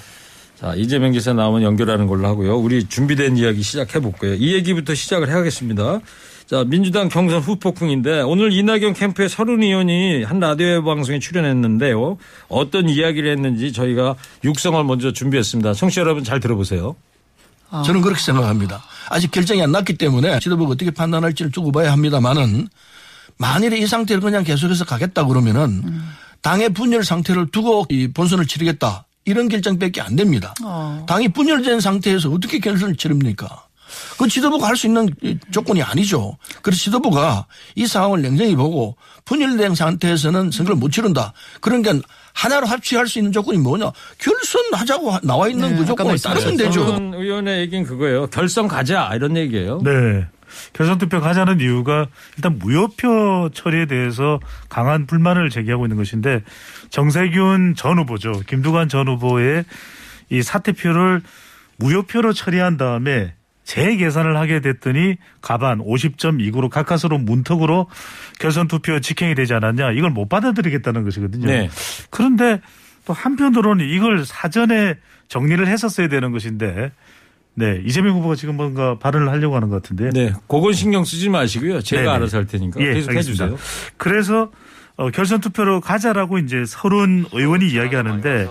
자 0.55 0.75
이재명 0.77 1.11
기사 1.11 1.33
나오면 1.33 1.63
연결하는 1.63 2.07
걸로 2.07 2.29
하고요. 2.29 2.59
우리 2.59 2.89
준비된 2.89 3.37
이야기 3.39 3.63
시작해 3.63 3.99
볼게요. 3.99 4.35
이 4.35 4.55
얘기부터 4.55 4.95
시작을 4.95 5.29
해야겠습니다. 5.29 6.01
자, 6.47 6.63
민주당 6.65 7.09
경선 7.09 7.41
후폭풍인데 7.41 8.21
오늘 8.21 8.53
이낙연 8.53 8.93
캠프의 8.93 9.29
서른 9.31 9.63
의원이 9.63 10.25
한 10.25 10.41
라디오 10.41 10.85
방송에 10.85 11.19
출연했는데요. 11.19 12.19
어떤 12.49 12.89
이야기를 12.89 13.31
했는지 13.33 13.73
저희가 13.73 14.15
육성을 14.45 14.83
먼저 14.85 15.13
준비했습니다. 15.13 15.73
청취자 15.73 16.03
여러분 16.03 16.23
잘 16.23 16.41
들어보세요. 16.41 16.97
저는 17.85 18.03
그렇게 18.03 18.21
생각합니다. 18.21 18.85
아직 19.09 19.31
결정이 19.31 19.63
안 19.63 19.73
났기 19.73 19.95
때문에 19.97 20.39
지도부가 20.39 20.73
어떻게 20.73 20.91
판단할지를 20.91 21.51
두고 21.51 21.73
봐야 21.73 21.91
합니다만은 21.93 22.69
만일에 23.39 23.79
이 23.79 23.87
상태를 23.87 24.21
그냥 24.21 24.45
계속해서 24.45 24.85
가겠다 24.85 25.27
그러면은 25.27 25.83
당의 26.43 26.69
분열 26.69 27.05
상태를 27.05 27.51
두고 27.51 27.87
이 27.89 28.09
본선을 28.09 28.47
치르겠다 28.47 29.07
이런 29.25 29.49
결정밖에 29.49 30.03
안 30.03 30.15
됩니다. 30.15 30.55
당이 31.07 31.29
분열된 31.31 31.81
상태에서 31.81 32.31
어떻게 32.31 32.59
결선을 32.59 32.97
치릅니까? 32.97 33.65
그 34.19 34.29
지도부가 34.29 34.69
할 34.69 34.77
수 34.77 34.87
있는 34.87 35.09
이 35.23 35.39
조건이 35.51 35.83
아니죠. 35.83 36.37
그래서 36.63 36.81
지도부가 36.83 37.47
이 37.75 37.87
상황을 37.87 38.23
냉정히 38.23 38.57
보고 38.57 38.97
분열된 39.25 39.75
상태에서는 39.75 40.51
선거를 40.51 40.77
못 40.77 40.91
치른다. 40.91 41.33
그러니까 41.61 41.95
하나로 42.33 42.67
합치할 42.67 43.07
수 43.07 43.19
있는 43.19 43.31
조건이 43.31 43.59
뭐냐? 43.59 43.93
결선하자고 44.19 45.21
나와 45.23 45.49
있는 45.49 45.77
그 45.77 45.87
조건을 45.87 46.19
따르면 46.19 46.57
되죠. 46.57 46.99
의원의 47.15 47.61
얘기는 47.61 47.85
그거예요. 47.85 48.27
결선 48.27 48.67
가자 48.69 49.11
이런 49.15 49.37
얘기예요. 49.37 49.81
네. 49.85 50.27
결선 50.73 50.99
투표 50.99 51.21
가자는 51.21 51.61
이유가 51.61 52.07
일단 52.37 52.59
무효표 52.59 53.51
처리에 53.55 53.87
대해서 53.87 54.41
강한 54.69 55.07
불만을 55.07 55.51
제기하고 55.51 55.87
있는 55.87 55.97
것인데 55.97 56.43
정세균 56.91 57.75
전 57.77 57.99
후보죠. 57.99 58.33
김두관 58.47 58.89
전 58.89 59.09
후보의 59.09 59.65
이 60.31 60.43
사퇴표를 60.43 61.23
무효표로 61.79 62.33
처리한 62.33 62.77
다음에 62.77 63.35
재계산을 63.65 64.37
하게 64.37 64.61
됐더니 64.61 65.17
가반 65.41 65.79
50.29로 65.79 66.69
가까스로 66.69 67.19
문턱으로 67.19 67.89
결선 68.39 68.69
투표 68.69 69.01
직행이 69.01 69.35
되지 69.35 69.55
않았냐. 69.55 69.93
이걸 69.93 70.11
못 70.11 70.29
받아들이겠다는 70.29 71.05
것이거든요. 71.05 71.47
네. 71.47 71.69
그런데 72.11 72.61
또 73.07 73.13
한편으로는 73.13 73.89
이걸 73.89 74.25
사전에 74.25 74.97
정리를 75.29 75.67
했었어야 75.67 76.09
되는 76.09 76.31
것인데 76.33 76.93
네. 77.55 77.81
이재명 77.85 78.17
후보가 78.17 78.35
지금 78.35 78.57
뭔가 78.57 78.99
발언을 78.99 79.31
하려고 79.31 79.57
하는 79.57 79.69
것 79.69 79.83
같은데. 79.83 80.11
네, 80.11 80.33
그건 80.49 80.73
신경 80.73 81.05
쓰지 81.05 81.29
마시고요. 81.29 81.81
제가 81.81 82.03
네네. 82.03 82.15
알아서 82.15 82.39
할 82.39 82.47
테니까 82.47 82.81
예, 82.81 82.95
계속 82.95 83.11
알겠습니다. 83.11 83.45
해주세요. 83.45 83.59
그래서 83.97 84.51
어, 84.97 85.11
결선 85.11 85.41
투표로 85.41 85.81
가자라고 85.81 86.39
이제 86.39 86.65
서른 86.67 87.25
의원이 87.33 87.69
이야기하는데 87.69 88.49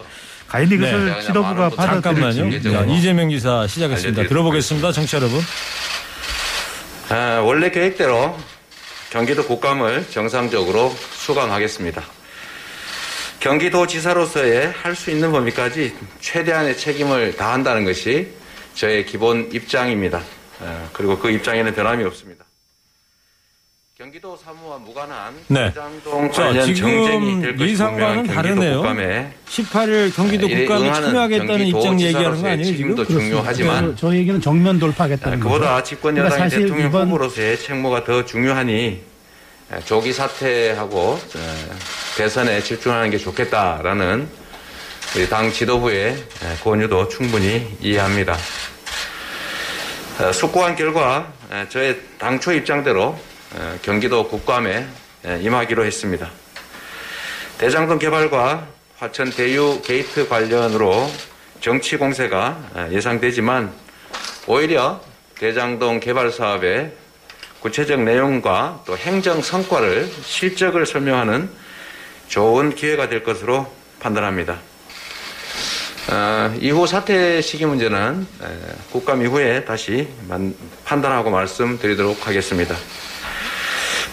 과연 0.54 0.72
이것을 0.72 1.06
네. 1.06 1.22
지도부가 1.22 1.70
받아들일지. 1.70 2.62
잠깐만요. 2.62 2.72
자, 2.72 2.94
이재명 2.94 3.30
기사 3.30 3.66
시작했습니다. 3.66 4.28
들어보겠습니다. 4.28 4.92
청취자 4.92 5.18
여러분. 5.18 5.42
아, 7.10 7.42
원래 7.44 7.72
계획대로 7.72 8.38
경기도 9.10 9.44
국감을 9.46 10.06
정상적으로 10.12 10.90
수강하겠습니다. 11.14 12.04
경기도지사로서의 13.40 14.72
할 14.72 14.96
수 14.96 15.10
있는 15.10 15.32
범위까지 15.32 15.96
최대한의 16.22 16.78
책임을 16.78 17.36
다한다는 17.36 17.84
것이 17.84 18.28
저의 18.76 19.08
기본 19.08 19.50
입장입니다. 19.52 20.22
아, 20.62 20.88
그리고 20.94 21.18
그 21.18 21.32
입장에는 21.32 21.74
변함이 21.74 22.04
없습니다. 22.04 22.43
경기도 23.96 24.36
사무와 24.36 24.80
무관한 24.80 25.36
네. 25.50 25.68
대장동 25.68 26.32
자, 26.32 26.46
관련 26.46 26.74
정쟁이 26.74 26.76
지금 26.76 27.42
될 27.44 27.56
것이 27.56 27.76
분명한 27.76 28.16
경기도 28.16 28.34
다르네요. 28.34 28.76
국감에 28.78 29.34
18일 29.48 30.16
경기도 30.16 30.48
이에 30.48 30.66
국감에 30.66 30.94
참여하겠다는 30.94 31.68
입장 31.68 32.02
얘기하는 32.02 32.42
거 32.42 32.48
아니에요, 32.48 32.64
지금? 32.64 32.96
책임도 32.96 33.06
중요하지만 33.06 33.82
그래서 33.82 33.96
저 33.96 34.16
얘기는 34.16 34.42
정면 34.42 34.80
돌파하겠다는 34.80 35.40
거죠. 35.40 35.48
그보다 35.48 35.84
집권 35.84 36.18
여당의 36.18 36.50
그러니까 36.50 36.58
대통령 36.58 36.88
이번 36.88 37.08
후보로서의 37.08 37.60
책무가 37.60 38.04
더 38.04 38.26
중요하니 38.26 39.00
조기 39.86 40.12
사퇴하고 40.12 41.00
어, 41.00 41.76
대선에 42.18 42.64
집중하는 42.64 43.12
게 43.12 43.20
좋겠다라는 43.20 44.28
우리 45.16 45.30
당 45.30 45.52
지도부의 45.52 46.18
권유도 46.64 47.10
충분히 47.10 47.68
이해합니다. 47.80 48.36
어, 50.20 50.32
숙고한 50.32 50.76
결과 50.76 51.32
에, 51.52 51.70
저의 51.70 52.00
당초 52.18 52.52
입장대로 52.54 53.04
어, 53.04 53.33
경기도 53.82 54.28
국감에 54.28 54.88
에, 55.26 55.40
임하기로 55.42 55.86
했습니다. 55.86 56.30
대장동 57.58 58.00
개발과 58.00 58.68
화천 58.98 59.30
대유 59.32 59.82
게이트 59.84 60.28
관련으로 60.28 61.10
정치 61.62 61.98
공세가 61.98 62.58
에, 62.76 62.92
예상되지만 62.94 63.72
오히려 64.48 65.02
대장동 65.38 66.00
개발 66.00 66.32
사업의 66.32 66.92
구체적 67.62 68.02
내용과 68.02 68.84
또 68.86 68.98
행정 68.98 69.42
성과를 69.42 70.10
실적을 70.24 70.86
설명하는 70.86 71.50
좋은 72.28 72.76
기회가 72.76 73.08
될 73.08 73.24
것으로 73.24 73.72
판단합니다. 74.00 74.60
어, 76.12 76.54
이후 76.60 76.86
사퇴 76.86 77.40
시기 77.42 77.66
문제는 77.66 78.28
에, 78.42 78.46
국감 78.92 79.22
이후에 79.22 79.64
다시 79.64 80.08
만- 80.28 80.54
판단하고 80.84 81.30
말씀드리도록 81.30 82.28
하겠습니다. 82.28 82.76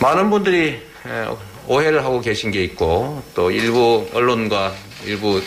많은 0.01 0.31
분들이 0.31 0.83
에, 1.07 1.27
오해를 1.67 2.05
하고 2.05 2.21
계신 2.21 2.51
게 2.51 2.65
있고 2.65 3.23
또 3.35 3.51
일부 3.51 4.09
언론과 4.13 4.73
일부 5.05 5.43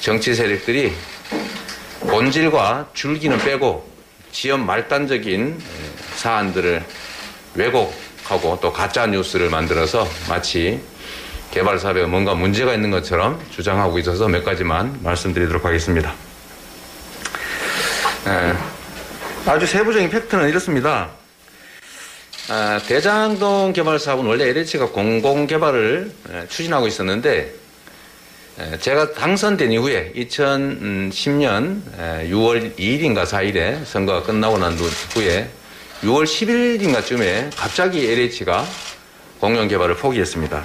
정치 0.00 0.34
세력들이 0.34 0.92
본질과 2.00 2.90
줄기는 2.94 3.38
빼고 3.38 3.88
지연 4.32 4.66
말단적인 4.66 5.58
에, 5.60 6.16
사안들을 6.16 6.84
왜곡하고 7.54 8.58
또 8.60 8.72
가짜 8.72 9.06
뉴스를 9.06 9.50
만들어서 9.50 10.06
마치 10.28 10.80
개발 11.52 11.78
사업에 11.78 12.04
뭔가 12.04 12.34
문제가 12.34 12.74
있는 12.74 12.90
것처럼 12.90 13.40
주장하고 13.50 13.98
있어서 14.00 14.28
몇 14.28 14.44
가지만 14.44 14.98
말씀드리도록 15.02 15.64
하겠습니다. 15.64 16.12
에, 18.26 18.52
아주 19.46 19.64
세부적인 19.64 20.10
팩트는 20.10 20.48
이렇습니다. 20.48 21.08
아, 22.48 22.80
대장동 22.86 23.72
개발 23.72 23.98
사업은 23.98 24.24
원래 24.24 24.48
LH가 24.48 24.90
공공 24.90 25.48
개발을 25.48 26.12
에, 26.30 26.46
추진하고 26.46 26.86
있었는데 26.86 27.52
에, 28.60 28.78
제가 28.78 29.14
당선된 29.14 29.72
이후에 29.72 30.12
2010년 30.14 31.82
6월 32.30 32.76
2일인가 32.76 33.24
4일에 33.24 33.84
선거가 33.84 34.22
끝나고 34.22 34.58
난 34.58 34.74
후에 34.74 35.50
6월 36.02 36.22
10일인가 36.22 37.04
쯤에 37.04 37.50
갑자기 37.56 38.08
LH가 38.08 38.64
공영 39.40 39.66
개발을 39.66 39.96
포기했습니다. 39.96 40.64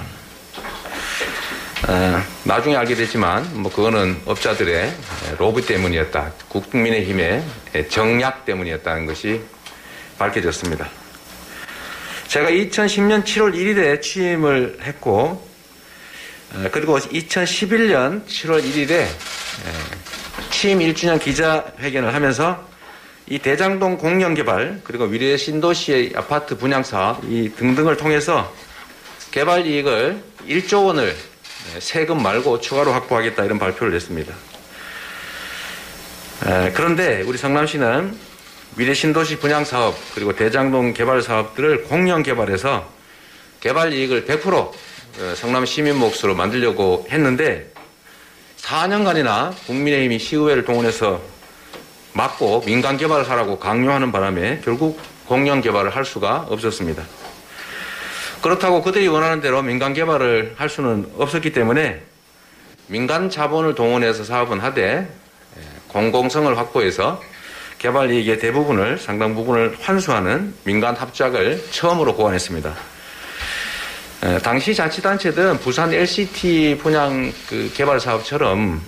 어, 1.88 2.22
나중에 2.44 2.76
알게 2.76 2.94
됐지만 2.94 3.60
뭐 3.60 3.72
그거는 3.72 4.20
업자들의 4.24 4.86
에, 4.86 4.92
로비 5.36 5.66
때문이었다. 5.66 6.32
국민의힘의 6.48 7.42
에, 7.74 7.88
정략 7.88 8.44
때문이었다는 8.44 9.06
것이 9.06 9.40
밝혀졌습니다. 10.16 11.01
제가 12.32 12.48
2010년 12.48 13.24
7월 13.24 13.54
1일에 13.54 14.00
취임을 14.00 14.78
했고 14.80 15.46
어, 16.54 16.68
그리고 16.72 16.96
2011년 16.96 18.24
7월 18.24 18.64
1일에 18.64 19.06
취임 20.50 20.78
1주년 20.78 21.20
기자회견을 21.20 22.14
하면서 22.14 22.66
이 23.28 23.38
대장동 23.38 23.98
공영 23.98 24.32
개발 24.32 24.80
그리고 24.82 25.04
위례 25.04 25.36
신도시의 25.36 26.14
아파트 26.16 26.56
분양 26.56 26.82
사업 26.82 27.22
이 27.24 27.52
등등을 27.54 27.98
통해서 27.98 28.50
개발 29.30 29.66
이익을 29.66 30.22
1조 30.48 30.86
원을 30.86 31.14
네, 31.14 31.80
세금 31.80 32.22
말고 32.22 32.60
추가로 32.60 32.92
확보하겠다 32.92 33.44
이런 33.44 33.58
발표를 33.58 33.92
냈습니다. 33.92 34.34
에, 36.46 36.72
그런데 36.72 37.20
우리 37.26 37.36
성남시는 37.36 38.31
미래 38.74 38.94
신도시 38.94 39.38
분양 39.38 39.66
사업 39.66 39.94
그리고 40.14 40.34
대장동 40.34 40.94
개발 40.94 41.20
사업들을 41.20 41.84
공영 41.84 42.22
개발해서 42.22 42.88
개발 43.60 43.92
이익을 43.92 44.24
100% 44.24 44.54
어, 44.54 44.74
성남 45.36 45.66
시민 45.66 45.96
몫으로 45.96 46.34
만들려고 46.34 47.06
했는데 47.10 47.70
4년간이나 48.62 49.54
국민의힘이 49.66 50.18
시의회를 50.18 50.64
동원해서 50.64 51.20
막고 52.14 52.62
민간 52.64 52.96
개발을 52.96 53.28
하라고 53.28 53.58
강요하는 53.58 54.10
바람에 54.10 54.62
결국 54.64 54.98
공영 55.26 55.60
개발을 55.60 55.94
할 55.94 56.06
수가 56.06 56.46
없었습니다. 56.48 57.04
그렇다고 58.40 58.82
그들이 58.82 59.06
원하는 59.06 59.42
대로 59.42 59.60
민간 59.62 59.92
개발을 59.92 60.54
할 60.56 60.70
수는 60.70 61.12
없었기 61.18 61.52
때문에 61.52 62.02
민간 62.86 63.28
자본을 63.28 63.74
동원해서 63.74 64.24
사업은 64.24 64.60
하되 64.60 65.08
공공성을 65.88 66.56
확보해서 66.56 67.22
개발 67.82 68.12
이익의 68.12 68.38
대부분을 68.38 68.96
상당 68.96 69.34
부분을 69.34 69.76
환수하는 69.80 70.54
민간 70.62 70.94
합작을 70.94 71.60
처음으로 71.72 72.14
고안했습니다. 72.14 72.72
에, 74.22 74.38
당시 74.38 74.72
자치단체들은 74.72 75.58
부산 75.58 75.92
LCT 75.92 76.78
분양 76.80 77.32
그 77.48 77.72
개발 77.74 77.98
사업처럼 77.98 78.80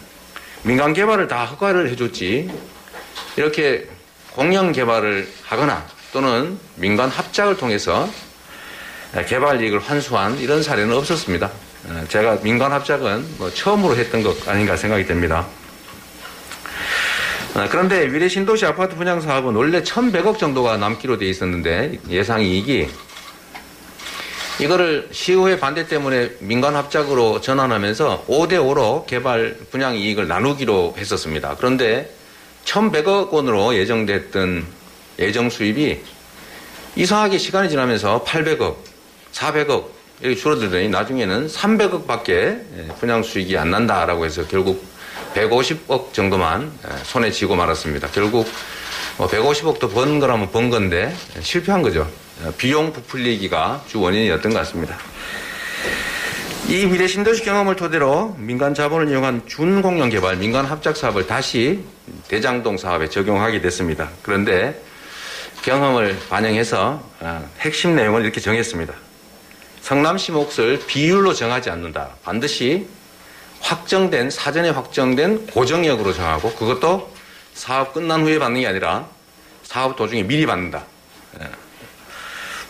민간 0.62 0.92
개발을 0.92 1.26
다 1.26 1.44
허가를 1.44 1.90
해줬지 1.90 2.48
이렇게 3.36 3.88
공영 4.30 4.70
개발을 4.70 5.28
하거나 5.42 5.84
또는 6.12 6.56
민간 6.76 7.08
합작을 7.08 7.56
통해서 7.56 8.08
개발 9.26 9.60
이익을 9.60 9.80
환수한 9.80 10.38
이런 10.38 10.62
사례는 10.62 10.96
없었습니다. 10.96 11.46
에, 11.48 12.06
제가 12.06 12.38
민간 12.42 12.70
합작은 12.70 13.38
뭐 13.38 13.50
처음으로 13.50 13.96
했던 13.96 14.22
것 14.22 14.48
아닌가 14.48 14.76
생각이 14.76 15.04
됩니다. 15.04 15.44
어, 17.54 17.68
그런데 17.70 18.10
위례 18.10 18.26
신도시 18.28 18.66
아파트 18.66 18.96
분양 18.96 19.20
사업은 19.20 19.54
원래 19.54 19.80
1,100억 19.80 20.38
정도가 20.38 20.76
남기로 20.76 21.18
돼 21.18 21.26
있었는데 21.26 22.00
예상 22.10 22.42
이익이 22.42 22.88
이거를 24.60 25.08
시의회 25.12 25.60
반대 25.60 25.86
때문에 25.86 26.32
민간 26.40 26.74
합작으로 26.74 27.40
전환하면서 27.40 28.26
5대 28.28 28.54
5로 28.54 29.06
개발 29.06 29.56
분양 29.70 29.94
이익을 29.94 30.26
나누기로 30.26 30.94
했었습니다. 30.98 31.54
그런데 31.56 32.12
1,100억 32.64 33.30
원으로 33.30 33.76
예정됐던 33.76 34.66
예정 35.20 35.48
수입이 35.48 36.00
이상하게 36.96 37.38
시간이 37.38 37.68
지나면서 37.68 38.24
800억, 38.24 38.76
400억 39.32 39.86
이렇게 40.20 40.36
줄어들더니 40.36 40.88
나중에는 40.88 41.46
300억밖에 41.46 42.98
분양 42.98 43.22
수익이 43.22 43.56
안 43.58 43.70
난다라고 43.70 44.24
해서 44.24 44.44
결국 44.46 44.84
150억 45.34 46.12
정도만 46.12 46.72
손에 47.02 47.30
쥐고 47.30 47.56
말았습니다. 47.56 48.08
결국 48.08 48.48
150억도 49.18 49.92
번 49.92 50.20
거라면 50.20 50.50
번 50.50 50.70
건데 50.70 51.14
실패한 51.40 51.82
거죠. 51.82 52.08
비용 52.58 52.92
부풀리기가 52.92 53.84
주 53.86 54.00
원인이었던 54.00 54.52
것 54.52 54.58
같습니다. 54.60 54.96
이 56.68 56.86
미래 56.86 57.06
신도시 57.06 57.44
경험을 57.44 57.76
토대로 57.76 58.34
민간 58.38 58.72
자본을 58.72 59.10
이용한 59.10 59.42
준공영 59.46 60.08
개발, 60.08 60.36
민간 60.36 60.64
합작 60.64 60.96
사업을 60.96 61.26
다시 61.26 61.84
대장동 62.28 62.78
사업에 62.78 63.10
적용하게 63.10 63.60
됐습니다. 63.60 64.08
그런데 64.22 64.80
경험을 65.62 66.18
반영해서 66.30 67.02
어, 67.20 67.50
핵심 67.60 67.94
내용을 67.94 68.22
이렇게 68.22 68.40
정했습니다. 68.40 68.94
성남시 69.82 70.32
몫을 70.32 70.80
비율로 70.86 71.34
정하지 71.34 71.68
않는다. 71.68 72.10
반드시 72.22 72.86
확정된 73.64 74.28
사전에 74.30 74.68
확정된 74.68 75.46
고정역으로 75.46 76.12
정하고 76.12 76.52
그것도 76.52 77.10
사업 77.54 77.94
끝난 77.94 78.22
후에 78.22 78.38
받는 78.38 78.60
게 78.60 78.66
아니라 78.66 79.06
사업 79.62 79.96
도중에 79.96 80.22
미리 80.24 80.44
받는다. 80.44 80.84
예. 81.40 81.46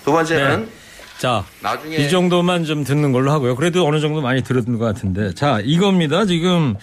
두 0.05 0.13
번째는 0.13 0.61
네. 0.67 0.71
자, 1.19 1.45
나중에 1.61 1.97
이 1.97 2.09
정도만 2.09 2.65
좀 2.65 2.85
듣는 2.85 3.11
걸로 3.13 3.33
하고요. 3.33 3.57
그래도 3.57 3.87
어느 3.87 3.99
정도 4.01 4.21
많이 4.21 4.43
들었던 4.43 4.79
것 4.79 4.85
같은데. 4.85 5.35
자, 5.35 5.61
이겁니다. 5.65 6.27
지금 6.27 6.77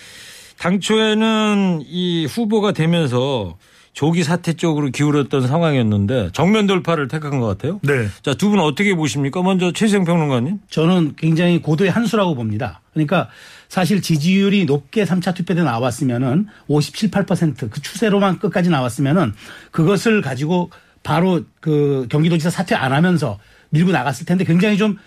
당초에는 0.59 1.83
이 1.85 2.25
후보가 2.25 2.73
되면서 2.73 3.57
조기 3.93 4.23
사퇴 4.23 4.53
쪽으로 4.53 4.89
기울었던 4.89 5.47
상황이었는데 5.47 6.29
정면 6.33 6.65
돌파를 6.67 7.07
택한 7.07 7.39
것 7.39 7.47
같아요. 7.47 7.79
네. 7.83 8.07
자, 8.23 8.33
두 8.33 8.49
분 8.49 8.59
어떻게 8.59 8.93
보십니까? 8.95 9.41
먼저 9.41 9.71
최생 9.71 10.03
평론가님. 10.03 10.59
저는 10.69 11.13
굉장히 11.17 11.61
고도의 11.61 11.91
한수라고 11.91 12.35
봅니다. 12.35 12.81
그러니까 12.93 13.29
사실 13.71 14.01
지지율이 14.01 14.65
높게 14.65 15.05
3차 15.05 15.33
투표 15.33 15.55
때 15.55 15.63
나왔으면은 15.63 16.47
57, 16.67 17.09
8%그 17.09 17.81
추세로만 17.81 18.39
끝까지 18.39 18.69
나왔으면은 18.69 19.31
그것을 19.71 20.21
가지고 20.21 20.69
바로 21.03 21.43
그 21.61 22.05
경기도지사 22.09 22.49
사퇴 22.49 22.75
안 22.75 22.91
하면서 22.91 23.39
밀고 23.69 23.93
나갔을 23.93 24.25
텐데 24.25 24.43
굉장히 24.43 24.77
좀 24.77 24.97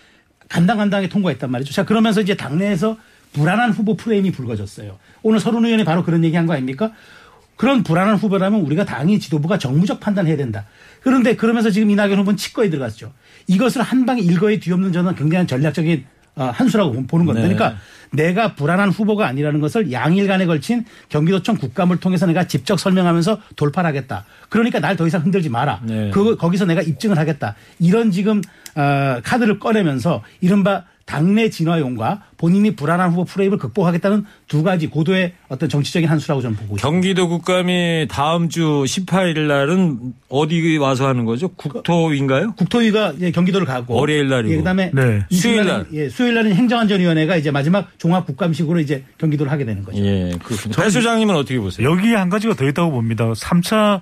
간당간당하게 0.48 1.10
통과했단 1.10 1.50
말이죠. 1.50 1.74
자, 1.74 1.84
그러면서 1.84 2.22
이제 2.22 2.36
당내에서 2.38 2.96
불안한 3.34 3.72
후보 3.72 3.98
프레임이 3.98 4.32
불거졌어요. 4.32 4.98
오늘 5.22 5.40
서른 5.40 5.62
의원이 5.66 5.84
바로 5.84 6.02
그런 6.02 6.24
얘기 6.24 6.34
한 6.34 6.46
거 6.46 6.54
아닙니까? 6.54 6.90
그런 7.56 7.82
불안한 7.82 8.16
후보라면 8.16 8.62
우리가 8.62 8.86
당이 8.86 9.20
지도부가 9.20 9.58
정무적 9.58 10.00
판단해야 10.00 10.38
된다. 10.38 10.64
그런데 11.02 11.36
그러면서 11.36 11.70
지금 11.70 11.90
이낙연 11.90 12.18
후보는 12.18 12.38
치과에 12.38 12.70
들어갔죠. 12.70 13.12
이것을 13.46 13.82
한 13.82 14.06
방에 14.06 14.22
일거에 14.22 14.58
뒤엎는 14.58 14.94
저는 14.94 15.16
굉장히 15.16 15.46
전략적인 15.46 16.06
어, 16.36 16.46
한수라고 16.46 17.06
보는 17.06 17.26
겁니다. 17.26 17.46
네. 17.46 17.54
그러니까 17.54 17.78
내가 18.14 18.54
불안한 18.54 18.90
후보가 18.90 19.26
아니라는 19.26 19.60
것을 19.60 19.92
양일간에 19.92 20.46
걸친 20.46 20.84
경기도청 21.08 21.56
국감을 21.56 21.98
통해서 21.98 22.26
내가 22.26 22.46
직접 22.46 22.78
설명하면서 22.80 23.40
돌파를 23.56 23.88
하겠다. 23.88 24.24
그러니까 24.48 24.80
날 24.80 24.94
더 24.94 25.06
이상 25.08 25.22
흔들지 25.22 25.48
마라. 25.48 25.80
네. 25.82 26.10
그 26.14 26.36
거기서 26.36 26.66
내가 26.66 26.80
입증을 26.80 27.18
하겠다. 27.18 27.56
이런 27.80 28.12
지금 28.12 28.40
어, 28.76 29.20
카드를 29.24 29.58
꺼내면서 29.58 30.22
이른바 30.40 30.84
당내 31.06 31.50
진화용과 31.50 32.22
본인이 32.38 32.74
불안한 32.74 33.10
후보 33.10 33.24
프레임을 33.24 33.58
극복하겠다는 33.58 34.24
두 34.48 34.62
가지 34.62 34.86
고도의 34.86 35.34
어떤 35.48 35.68
정치적인 35.68 36.08
한 36.08 36.18
수라고 36.18 36.40
저는 36.40 36.56
보고 36.56 36.76
있습니다. 36.76 36.88
경기도 36.88 37.28
국감이 37.28 38.06
다음 38.10 38.48
주 38.48 38.84
18일 38.86 39.40
날은 39.40 40.14
어디 40.28 40.76
와서 40.78 41.06
하는 41.06 41.24
거죠? 41.24 41.48
국토인가요? 41.48 42.54
국토위가 42.56 43.12
이제 43.12 43.30
경기도를 43.30 43.66
가고 43.66 43.94
월요일 43.94 44.28
날이고. 44.28 44.54
예, 44.54 44.56
그다음에 44.58 44.90
네. 44.94 45.24
이 45.28 45.36
수요일 45.36 45.66
날. 45.66 45.86
예, 45.92 46.08
수요일 46.08 46.34
날은 46.34 46.54
행정안전위원회가 46.54 47.36
이제 47.36 47.50
마지막 47.50 47.90
종합 47.98 48.26
국감식으로 48.26 48.80
이제 48.80 49.04
경기도를 49.18 49.52
하게 49.52 49.64
되는 49.66 49.84
거죠. 49.84 50.02
예. 50.02 50.32
배 50.74 50.88
소장님은 50.88 51.34
어떻게 51.34 51.58
보세요? 51.58 51.90
여기에 51.90 52.14
한 52.14 52.30
가지가 52.30 52.54
더 52.54 52.66
있다고 52.66 52.90
봅니다. 52.90 53.30
3차 53.32 54.00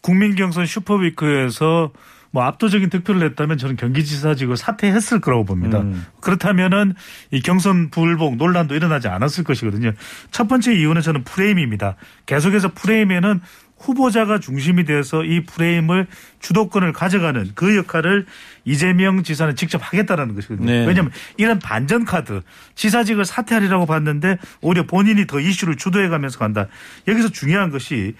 국민경선 0.00 0.64
슈퍼위크에서 0.64 1.90
뭐 2.32 2.44
압도적인 2.44 2.90
득표를 2.90 3.20
냈다면 3.20 3.58
저는 3.58 3.76
경기지사직을 3.76 4.56
사퇴했을 4.56 5.20
거라고 5.20 5.44
봅니다. 5.44 5.80
음. 5.80 6.06
그렇다면은 6.20 6.94
이 7.32 7.40
경선 7.40 7.90
불복 7.90 8.36
논란도 8.36 8.74
일어나지 8.74 9.08
않았을 9.08 9.44
것이거든요. 9.44 9.92
첫 10.30 10.46
번째 10.46 10.74
이유는 10.74 11.02
저는 11.02 11.24
프레임입니다. 11.24 11.96
계속해서 12.26 12.72
프레임에는 12.74 13.40
후보자가 13.80 14.38
중심이 14.38 14.84
돼서 14.84 15.24
이 15.24 15.44
프레임을 15.44 16.06
주도권을 16.40 16.92
가져가는 16.92 17.50
그 17.54 17.76
역할을 17.76 18.26
이재명 18.64 19.22
지사는 19.22 19.56
직접 19.56 19.80
하겠다라는 19.82 20.34
것이거든요. 20.34 20.66
네. 20.70 20.86
왜냐하면 20.86 21.10
이런 21.38 21.58
반전 21.58 22.04
카드 22.04 22.42
지사직을 22.74 23.24
사퇴하리라고 23.24 23.86
봤는데 23.86 24.36
오히려 24.60 24.84
본인이 24.84 25.26
더 25.26 25.40
이슈를 25.40 25.76
주도해가면서 25.76 26.38
간다. 26.38 26.68
여기서 27.08 27.30
중요한 27.30 27.70
것이 27.70 28.14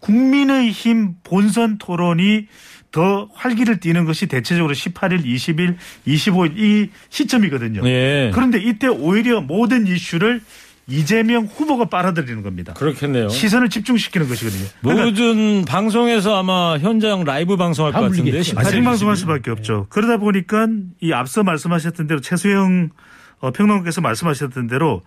국민의힘 0.00 1.14
본선 1.24 1.78
토론이 1.78 2.46
더 2.90 3.28
활기를 3.34 3.80
띠는 3.80 4.04
것이 4.06 4.26
대체적으로 4.26 4.74
18일, 4.74 5.24
20일, 5.24 5.76
25일 6.06 6.58
이 6.58 6.90
시점이거든요. 7.10 7.82
예. 7.86 8.30
그런데 8.34 8.58
이때 8.58 8.86
오히려 8.86 9.40
모든 9.40 9.86
이슈를 9.86 10.40
이재명 10.90 11.44
후보가 11.44 11.86
빨아들이는 11.86 12.42
겁니다. 12.42 12.72
그렇겠네요. 12.72 13.28
시선을 13.28 13.68
집중시키는 13.68 14.26
것이거든요. 14.26 14.66
그러니까 14.80 15.04
모든 15.04 15.64
방송에서 15.66 16.38
아마 16.38 16.78
현장 16.78 17.24
라이브 17.24 17.56
방송할 17.58 17.92
것다 17.92 18.08
같은데 18.08 18.22
물리겠죠. 18.30 18.56
18일, 18.56 18.70
생방송할 18.70 19.14
20일. 19.16 19.18
수밖에 19.20 19.50
없죠. 19.50 19.86
그러다 19.90 20.16
보니까 20.16 20.66
이 21.02 21.12
앞서 21.12 21.42
말씀하셨던 21.42 22.06
대로 22.06 22.20
최수영 22.22 22.88
어, 23.40 23.50
평론가께서 23.50 24.00
말씀하셨던 24.00 24.66
대로 24.66 25.02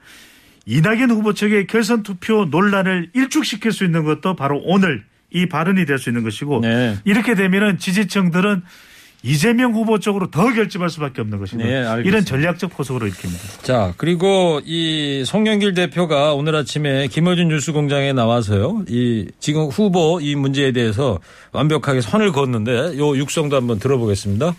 이낙연 0.67 1.09
후보 1.09 1.33
측의 1.33 1.65
결선 1.65 2.03
투표 2.03 2.45
논란을 2.45 3.09
일축시킬 3.15 3.71
수 3.71 3.83
있는 3.83 4.03
것도 4.03 4.35
바로 4.35 4.61
오늘 4.63 5.03
이 5.33 5.47
발언이 5.47 5.85
될 5.85 5.97
수 5.97 6.09
있는 6.09 6.23
것이고 6.23 6.59
네. 6.61 6.97
이렇게 7.05 7.35
되면은 7.35 7.77
지지층들은 7.77 8.61
이재명 9.23 9.73
후보 9.73 9.99
쪽으로 9.99 10.31
더 10.31 10.51
결집할 10.51 10.89
수밖에 10.89 11.21
없는 11.21 11.37
것입니다. 11.37 11.95
네. 11.95 12.01
이런 12.05 12.25
전략적 12.25 12.71
포석으로 12.75 13.05
읽힙니다. 13.05 13.43
자, 13.61 13.93
그리고 13.97 14.59
이 14.65 15.23
송영길 15.25 15.75
대표가 15.75 16.33
오늘 16.33 16.55
아침에 16.55 17.05
김어준 17.05 17.49
뉴스공장에 17.49 18.13
나와서요. 18.13 18.83
이 18.89 19.27
지금 19.39 19.65
후보 19.67 20.19
이 20.21 20.35
문제에 20.35 20.71
대해서 20.71 21.19
완벽하게 21.51 22.01
선을 22.01 22.31
그었는데 22.31 22.97
요 22.97 23.15
육성도 23.15 23.55
한번 23.55 23.77
들어보겠습니다. 23.77 24.55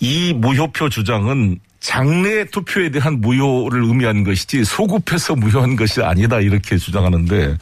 이 0.00 0.34
무효표 0.34 0.90
주장은 0.90 1.58
장래 1.80 2.44
투표에 2.44 2.90
대한 2.90 3.22
무효를 3.22 3.82
의미한 3.82 4.24
것이지 4.24 4.64
소급해서 4.64 5.36
무효한 5.36 5.74
것이 5.76 6.02
아니다 6.02 6.40
이렇게 6.40 6.76
주장하는데 6.76 7.56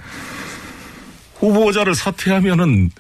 후보자를 1.39 1.95
사퇴하면은 1.95 2.91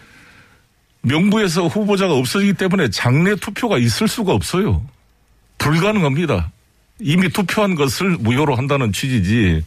명부에서 1.02 1.66
후보자가 1.66 2.14
없어지기 2.14 2.54
때문에 2.54 2.90
장래 2.90 3.34
투표가 3.36 3.78
있을 3.78 4.08
수가 4.08 4.32
없어요. 4.32 4.82
불가능합니다. 5.58 6.50
이미 7.00 7.28
투표한 7.28 7.74
것을 7.74 8.16
무효로 8.20 8.54
한다는 8.54 8.92
취지지. 8.92 9.64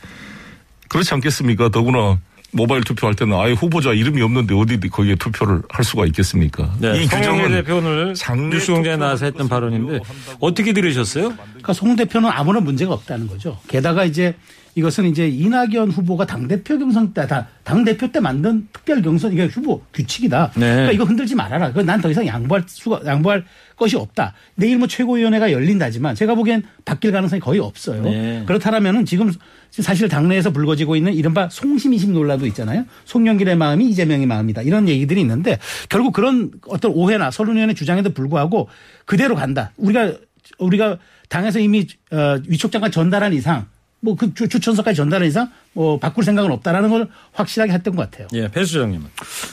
그렇지 0.89 1.13
않겠습니까? 1.13 1.69
더구나 1.69 2.17
모바일 2.51 2.84
투표할 2.84 3.13
때는 3.13 3.38
아예 3.38 3.51
후보자 3.51 3.91
이름이 3.91 4.21
없는데 4.21 4.56
어디 4.56 4.80
거기에 4.80 5.15
투표를 5.15 5.62
할 5.69 5.84
수가 5.84 6.06
있겠습니까? 6.08 6.73
네, 6.80 7.03
이 7.03 7.08
규정은 7.08 7.51
대표 7.51 7.75
오늘 7.77 8.13
장래 8.15 8.56
뉴스공장에 8.56 8.95
나와서 8.95 9.25
했던 9.25 9.49
발언인데 9.49 9.99
어떻게 10.39 10.73
들으셨어요? 10.73 11.36
그러니까 11.36 11.73
송 11.73 11.95
대표는 11.95 12.30
아무런 12.30 12.63
문제가 12.63 12.93
없다는 12.93 13.27
거죠. 13.27 13.60
게다가 13.67 14.06
이제 14.06 14.34
이것은 14.78 15.06
이제 15.06 15.28
이낙연 15.28 15.90
후보가 15.90 16.28
당대표 16.28 16.78
경선 16.78 17.12
때, 17.12 17.26
다- 17.26 17.48
당대표 17.63 18.12
때 18.12 18.20
만든 18.20 18.68
특별 18.72 19.02
경선, 19.02 19.34
이게 19.34 19.46
후보 19.46 19.82
규칙이다. 19.92 20.52
네. 20.54 20.60
그러니까 20.60 20.92
이거 20.92 21.04
흔들지 21.04 21.34
말아라. 21.34 21.70
그건 21.70 21.88
난더 21.88 22.12
이상 22.12 22.28
양보할 22.28 22.63
수가, 22.68 23.02
양보할 23.04 23.44
것이 23.76 23.96
없다. 23.98 24.34
내일 24.54 24.78
뭐 24.78 24.88
최고위원회가 24.88 25.52
열린다지만 25.52 26.13
제가 26.13 26.36
보기엔 26.36 26.62
바뀔 26.86 27.12
가능성이 27.12 27.40
거의 27.40 27.60
없어요. 27.60 28.04
네. 28.04 28.44
그렇다면은 28.46 29.06
지금 29.06 29.32
사실 29.72 30.08
당내에서 30.10 30.52
불거지고 30.52 30.96
있는 30.96 31.12
이른바 31.16 31.50
송심이심 31.50 32.13
논란도 32.13 32.46
있잖아요. 32.46 32.86
송영길의 33.06 33.56
마음이 33.58 33.84
이재명의 33.90 34.28
마음이다. 34.28 34.62
이런 34.62 34.88
얘기들이 34.88 35.20
있는데 35.22 35.58
결국 35.90 36.13
그런 36.13 36.52
어떤 36.68 36.92
오해나 36.92 37.32
서른위원회 37.32 37.74
주장에도 37.74 38.12
불구하고 38.12 38.70
그대로 39.06 39.34
간다. 39.34 39.72
우리가 39.78 40.13
우리가 40.60 41.00
당에서 41.30 41.58
이미 41.60 41.88
어, 42.12 42.38
위촉장관 42.48 42.92
전달한 42.92 43.34
이상 43.34 43.66
뭐 44.00 44.16
그 44.16 44.34
추천서까지 44.34 44.96
전달한 44.98 45.28
이상 45.28 45.50
뭐 45.74 45.98
바꿀 46.00 46.24
생각은 46.24 46.52
없다라는 46.52 46.90
걸 46.90 47.08
확실하게 47.34 47.74
했던 47.74 47.96
것 47.96 48.10
같아요. 48.10 48.28
예, 48.34 48.48
배 48.50 48.64
수 48.64 48.74
장님은. 48.80 49.06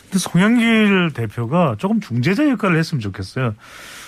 근데 0.03 0.19
송영길 0.19 1.13
대표가 1.15 1.77
조금 1.79 2.01
중재자 2.01 2.49
역할을 2.51 2.79
했으면 2.79 3.01
좋겠어요. 3.01 3.55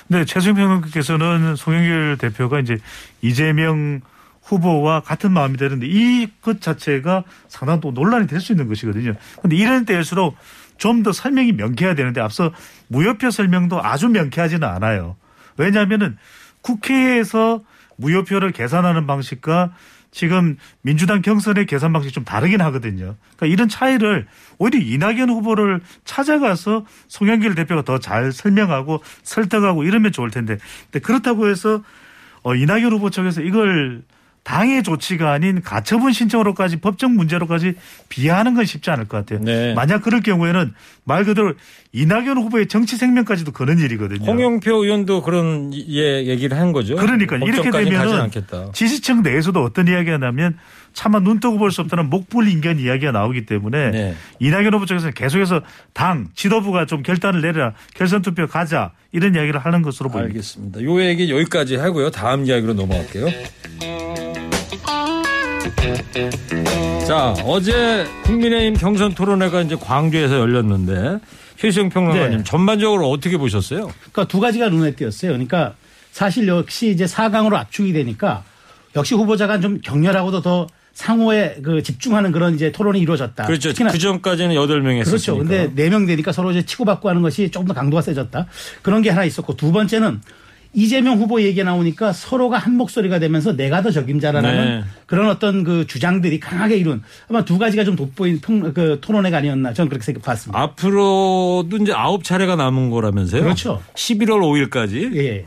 근데 0.08 0.24
최수영 0.24 0.54
평론가께서는 0.56 1.56
송영길 1.56 2.18
대표가 2.18 2.60
이제 2.60 2.78
이재명 3.22 4.00
후보와 4.42 5.00
같은 5.00 5.32
마음이 5.32 5.56
되는데 5.56 5.86
이 5.88 6.28
것 6.42 6.60
자체가 6.60 7.24
상당히 7.48 7.80
또 7.80 7.90
논란이 7.90 8.26
될 8.28 8.40
수 8.40 8.52
있는 8.52 8.68
것이거든요. 8.68 9.14
근데 9.42 9.56
이런 9.56 9.84
때일수록 9.84 10.36
좀 10.78 11.02
더 11.02 11.10
설명이 11.12 11.52
명쾌해야 11.52 11.94
되는데 11.94 12.20
앞서 12.20 12.52
무효표 12.88 13.30
설명도 13.30 13.82
아주 13.82 14.08
명쾌하지는 14.08 14.68
않아요. 14.68 15.16
왜냐하면은 15.56 16.18
국회에서 16.60 17.62
무효표를 17.96 18.52
계산하는 18.52 19.06
방식과 19.06 19.72
지금 20.16 20.56
민주당 20.80 21.20
경선의 21.20 21.66
계산 21.66 21.92
방식이 21.92 22.10
좀 22.10 22.24
다르긴 22.24 22.62
하거든요. 22.62 23.16
그러니까 23.36 23.46
이런 23.48 23.68
차이를 23.68 24.26
오히려 24.56 24.78
이낙연 24.78 25.28
후보를 25.28 25.82
찾아가서 26.06 26.86
송영길 27.08 27.54
대표가 27.54 27.82
더 27.82 27.98
잘 27.98 28.32
설명하고 28.32 29.02
설득하고 29.22 29.84
이러면 29.84 30.12
좋을 30.12 30.30
텐데. 30.30 30.56
근데 30.84 31.04
그렇다고 31.04 31.50
해서 31.50 31.82
어, 32.42 32.54
이낙연 32.54 32.92
후보 32.92 33.10
측에서 33.10 33.42
이걸 33.42 34.04
당의 34.46 34.84
조치가 34.84 35.32
아닌 35.32 35.60
가처분 35.60 36.12
신청으로까지 36.12 36.76
법적 36.76 37.10
문제로까지 37.10 37.74
비하하는 38.08 38.54
건 38.54 38.64
쉽지 38.64 38.90
않을 38.90 39.08
것 39.08 39.16
같아요. 39.16 39.40
네. 39.40 39.74
만약 39.74 40.02
그럴 40.02 40.20
경우에는 40.20 40.72
말 41.02 41.24
그대로 41.24 41.54
이낙연 41.92 42.38
후보의 42.38 42.68
정치 42.68 42.96
생명까지도 42.96 43.50
거는 43.50 43.80
일이거든요. 43.80 44.24
홍영표 44.24 44.84
의원도 44.84 45.22
그런 45.22 45.72
예, 45.74 46.24
얘기를 46.26 46.56
한 46.56 46.70
거죠. 46.70 46.94
그러니까 46.94 47.38
이렇게 47.38 47.72
되면. 47.72 48.30
지지층 48.72 49.22
내에서도 49.22 49.60
어떤 49.64 49.88
이야기가 49.88 50.18
나면 50.18 50.56
차마 50.92 51.18
눈 51.18 51.40
뜨고 51.40 51.58
볼 51.58 51.72
수 51.72 51.80
없다는 51.80 52.08
목불 52.08 52.48
인견 52.48 52.78
이야기가 52.78 53.10
나오기 53.10 53.46
때문에 53.46 53.90
네. 53.90 54.14
이낙연 54.38 54.72
후보 54.74 54.86
쪽에서는 54.86 55.12
계속해서 55.14 55.62
당 55.92 56.28
지도부가 56.36 56.86
좀 56.86 57.02
결단을 57.02 57.40
내려라 57.42 57.72
결선 57.96 58.22
투표 58.22 58.46
가자 58.46 58.92
이런 59.10 59.34
이야기를 59.34 59.58
하는 59.58 59.82
것으로 59.82 60.08
보입니다. 60.08 60.30
알겠습니다. 60.34 60.84
요 60.84 61.02
얘기 61.02 61.32
여기까지 61.32 61.74
하고요. 61.76 62.12
다음 62.12 62.46
이야기로 62.46 62.74
넘어갈게요. 62.74 63.26
자, 67.06 67.34
어제 67.44 68.06
국민의힘 68.24 68.74
경선 68.74 69.14
토론회가 69.14 69.62
이제 69.62 69.76
광주에서 69.76 70.38
열렸는데 70.38 71.18
최수영 71.58 71.88
평론가님 71.90 72.38
네. 72.38 72.44
전반적으로 72.44 73.08
어떻게 73.10 73.36
보셨어요? 73.36 73.90
그러니까 73.98 74.24
두 74.26 74.40
가지가 74.40 74.68
눈에 74.68 74.94
띄었어요. 74.94 75.32
그러니까 75.32 75.74
사실 76.12 76.48
역시 76.48 76.90
이제 76.90 77.04
4강으로 77.04 77.54
압축이 77.54 77.92
되니까 77.92 78.42
역시 78.94 79.14
후보자가 79.14 79.60
좀 79.60 79.80
격렬하고도 79.80 80.42
더 80.42 80.66
상호에 80.94 81.58
그 81.62 81.82
집중하는 81.82 82.32
그런 82.32 82.54
이제 82.54 82.72
토론이 82.72 82.98
이루어졌다. 82.98 83.44
그렇죠. 83.44 83.72
그 83.72 83.98
전까지는 83.98 84.54
8명 84.56 84.98
했었으니까. 84.98 85.04
그렇죠. 85.04 85.36
근데 85.36 85.70
네명 85.74 86.06
되니까 86.06 86.32
서로 86.32 86.50
이제 86.50 86.64
치고받고 86.64 87.08
하는 87.08 87.20
것이 87.20 87.50
조금 87.50 87.68
더 87.68 87.74
강도가 87.74 88.00
세졌다. 88.00 88.46
그런 88.82 89.02
게 89.02 89.10
하나 89.10 89.24
있었고 89.24 89.56
두 89.56 89.72
번째는 89.72 90.20
이재명 90.76 91.16
후보 91.16 91.40
얘기가 91.40 91.64
나오니까 91.64 92.12
서로가 92.12 92.58
한 92.58 92.76
목소리가 92.76 93.18
되면서 93.18 93.56
내가 93.56 93.80
더 93.80 93.90
적임자라는 93.90 94.80
네. 94.80 94.84
그런 95.06 95.30
어떤 95.30 95.64
그 95.64 95.86
주장들이 95.86 96.38
강하게 96.38 96.76
이룬 96.76 97.02
아마 97.30 97.46
두 97.46 97.56
가지가 97.58 97.82
좀 97.84 97.96
돋보인 97.96 98.40
평, 98.40 98.74
그 98.74 98.98
토론회가 99.00 99.38
아니었나 99.38 99.72
저는 99.72 99.88
그렇게 99.88 100.04
생각 100.04 100.22
봤습니다. 100.22 100.60
앞으로도 100.60 101.78
이제 101.80 101.92
아홉 101.94 102.24
차례가 102.24 102.56
남은 102.56 102.90
거라면서요? 102.90 103.42
그렇죠. 103.42 103.82
11월 103.94 104.68
5일까지. 104.70 105.16
예. 105.16 105.44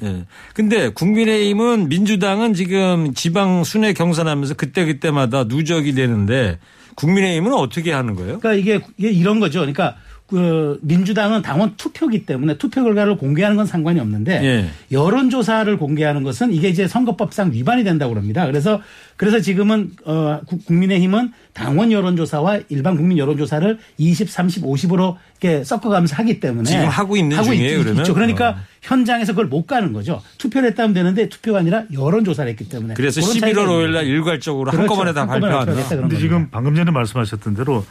근데 0.55 0.89
국민의힘은 0.89 1.89
민주당은 1.89 2.55
지금 2.55 3.13
지방 3.13 3.63
순회 3.63 3.93
경선하면서 3.93 4.55
그때 4.55 4.85
그때마다 4.85 5.43
누적이 5.43 5.93
되는데 5.93 6.57
국민의힘은 6.95 7.53
어떻게 7.53 7.91
하는 7.91 8.15
거예요? 8.15 8.39
그러니까 8.39 8.53
이게, 8.53 8.83
이게 8.97 9.11
이런 9.11 9.39
거죠. 9.39 9.59
그러니까 9.59 9.95
그 10.29 10.77
민주당은 10.83 11.41
당원 11.41 11.73
투표기 11.75 12.25
때문에 12.27 12.57
투표 12.59 12.83
결과를 12.83 13.17
공개하는 13.17 13.57
건 13.57 13.65
상관이 13.65 13.99
없는데 13.99 14.43
예. 14.43 14.69
여론조사를 14.91 15.75
공개하는 15.77 16.21
것은 16.23 16.53
이게 16.53 16.69
이제 16.69 16.87
선거법상 16.87 17.51
위반이 17.51 17.83
된다고 17.83 18.13
그럽니다. 18.13 18.45
그래서 18.45 18.79
그래서 19.17 19.39
지금은 19.39 19.91
어 20.05 20.39
국- 20.45 20.63
국민의힘은 20.65 21.31
당원 21.53 21.91
여론조사와 21.91 22.59
일반 22.69 22.95
국민 22.95 23.17
여론조사를 23.17 23.79
20, 23.97 24.29
30, 24.29 24.63
50으로 24.63 25.15
이렇게 25.41 25.63
섞어가면서 25.63 26.15
하기 26.17 26.39
때문에 26.39 26.69
지금 26.69 26.85
하고 26.87 27.17
있는 27.17 27.41
중이에요, 27.43 27.79
있- 27.79 27.83
그러면? 27.83 28.01
있죠. 28.03 28.13
그러니까 28.13 28.49
어. 28.51 28.55
현장에서 28.83 29.33
그걸 29.33 29.47
못 29.47 29.65
가는 29.65 29.91
거죠. 29.93 30.21
투표를 30.37 30.69
했다면 30.69 30.93
되는데 30.93 31.27
투표가 31.27 31.59
아니라 31.59 31.83
여론조사를 31.91 32.49
했기 32.51 32.69
때문에 32.69 32.93
그래서 32.93 33.19
그런 33.19 33.33
11월 33.35 33.39
차이가 33.41 33.61
5일 33.63 33.79
있는 33.81 33.91
날. 33.93 34.05
일괄적으로 34.05 34.71
그렇죠. 34.71 34.81
한꺼번에 34.81 35.13
다 35.13 35.25
발표한다. 35.25 35.57
발표하겠다 35.65 35.89
그런 35.89 36.01
근데 36.01 36.15
겁니다. 36.15 36.19
지금 36.19 36.47
방금 36.51 36.75
전에 36.75 36.91
말씀하셨던 36.91 37.55
대로 37.55 37.83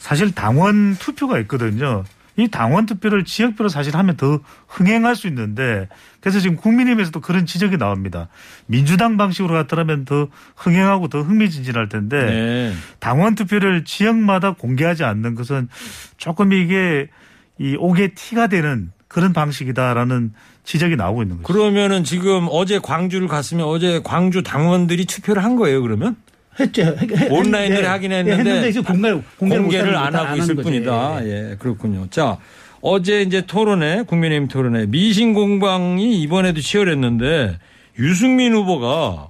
사실 0.00 0.34
당원 0.34 0.96
투표가 0.96 1.38
있거든요. 1.40 2.02
이 2.36 2.48
당원 2.48 2.86
투표를 2.86 3.24
지역별로 3.24 3.68
사실 3.68 3.96
하면 3.96 4.16
더 4.16 4.40
흥행할 4.66 5.14
수 5.14 5.26
있는데 5.28 5.88
그래서 6.20 6.40
지금 6.40 6.56
국민의힘에서도 6.56 7.20
그런 7.20 7.44
지적이 7.44 7.76
나옵니다. 7.76 8.28
민주당 8.66 9.18
방식으로 9.18 9.52
갔더라면 9.54 10.06
더 10.06 10.28
흥행하고 10.56 11.08
더 11.08 11.20
흥미진진할 11.20 11.90
텐데 11.90 12.24
네. 12.24 12.72
당원 12.98 13.34
투표를 13.34 13.84
지역마다 13.84 14.52
공개하지 14.52 15.04
않는 15.04 15.34
것은 15.34 15.68
조금 16.16 16.54
이게 16.54 17.08
이 17.58 17.76
옥의 17.78 18.14
티가 18.14 18.46
되는 18.46 18.90
그런 19.06 19.34
방식이다라는 19.34 20.32
지적이 20.64 20.96
나오고 20.96 21.22
있는 21.22 21.42
거죠. 21.42 21.52
그러면은 21.52 22.04
지금 22.04 22.46
어제 22.50 22.78
광주를 22.78 23.28
갔으면 23.28 23.66
어제 23.66 24.00
광주 24.02 24.42
당원들이 24.42 25.04
투표를 25.04 25.44
한 25.44 25.56
거예요, 25.56 25.82
그러면? 25.82 26.16
했죠. 26.58 26.96
온라인으로 27.30 27.82
예, 27.82 27.86
하긴 27.86 28.12
예, 28.12 28.16
했는데, 28.18 28.38
했는데 28.38 28.72
지금 28.72 28.84
공개, 28.84 29.22
공개를, 29.38 29.62
공개를 29.62 29.96
안못 29.96 30.14
하고 30.14 30.36
있을 30.36 30.56
거죠. 30.56 30.68
뿐이다. 30.68 31.24
예. 31.24 31.50
예, 31.50 31.56
그렇군요. 31.58 32.08
자, 32.10 32.38
어제 32.80 33.22
이제 33.22 33.42
토론회, 33.42 34.02
국민의힘 34.02 34.48
토론회, 34.48 34.86
미신 34.86 35.34
공방이 35.34 36.20
이번에도 36.22 36.60
치열했는데, 36.60 37.58
유승민 37.98 38.54
후보가 38.54 39.28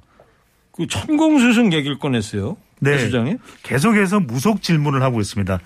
그 0.72 0.86
천공수승 0.86 1.72
얘기를 1.72 1.98
꺼냈어요. 1.98 2.56
네. 2.80 2.92
네. 2.92 2.98
수장님. 2.98 3.38
계속해서 3.62 4.20
무속 4.20 4.62
질문을 4.62 5.02
하고 5.02 5.20
있습니다. 5.20 5.58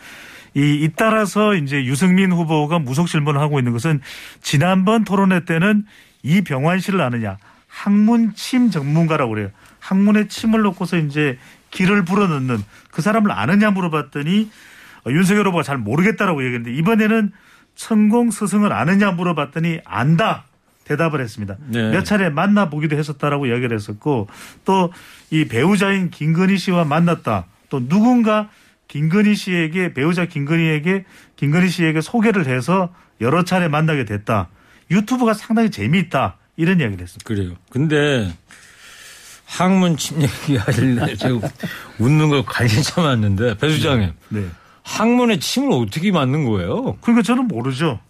이, 0.56 0.80
잇따라서 0.82 1.54
이제 1.54 1.84
유승민 1.84 2.32
후보가 2.32 2.78
무속 2.78 3.08
질문을 3.08 3.40
하고 3.40 3.58
있는 3.58 3.72
것은 3.72 4.00
지난번 4.42 5.04
토론회 5.04 5.44
때는 5.44 5.84
이병환 6.22 6.80
씨를 6.80 7.00
아느냐. 7.00 7.38
학문 7.68 8.34
침 8.34 8.70
전문가라고 8.70 9.32
그래요. 9.34 9.50
학문에 9.84 10.28
침을 10.28 10.62
놓고서 10.62 10.96
이제 10.98 11.38
길을 11.70 12.04
불어넣는 12.04 12.58
그 12.90 13.02
사람을 13.02 13.30
아느냐 13.30 13.70
물어봤더니 13.70 14.50
어, 15.06 15.10
윤석열 15.10 15.46
후보가 15.48 15.62
잘 15.62 15.76
모르겠다라고 15.76 16.42
얘기했는데 16.44 16.76
이번에는 16.78 17.32
천공 17.74 18.30
스승을 18.30 18.72
아느냐 18.72 19.10
물어봤더니 19.10 19.80
안다. 19.84 20.44
대답을 20.84 21.20
했습니다. 21.22 21.56
네. 21.68 21.90
몇 21.92 22.04
차례 22.04 22.28
만나 22.28 22.68
보기도 22.68 22.94
했었다라고 22.96 23.46
이야기를 23.46 23.74
했었고 23.76 24.28
또 24.64 24.90
이 25.30 25.46
배우자인 25.46 26.10
김건희 26.10 26.58
씨와 26.58 26.84
만났다. 26.84 27.46
또 27.68 27.88
누군가 27.88 28.50
김건희 28.88 29.34
씨에게 29.34 29.92
배우자 29.94 30.26
김건희에게 30.26 31.04
김건희 31.36 31.68
씨에게 31.70 32.00
소개를 32.02 32.46
해서 32.46 32.94
여러 33.20 33.42
차례 33.42 33.66
만나게 33.68 34.04
됐다. 34.04 34.48
유튜브가 34.90 35.34
상당히 35.34 35.70
재미있다. 35.70 36.36
이런 36.56 36.78
이야기를 36.80 37.02
했습니다. 37.02 37.26
그래요. 37.26 37.56
근데 37.70 38.32
학문 39.54 39.96
침 39.96 40.20
얘기하길래 40.20 41.14
제가 41.14 41.38
웃는 42.00 42.28
거 42.28 42.44
관심 42.44 42.82
참 42.82 43.04
많는데 43.04 43.56
배 43.56 43.68
수장님. 43.70 44.12
네. 44.30 44.46
학문에 44.82 45.38
침을 45.38 45.72
어떻게 45.72 46.10
맞는 46.10 46.44
거예요? 46.44 46.96
그러니까 47.00 47.22
저는 47.22 47.46
모르죠. 47.46 48.00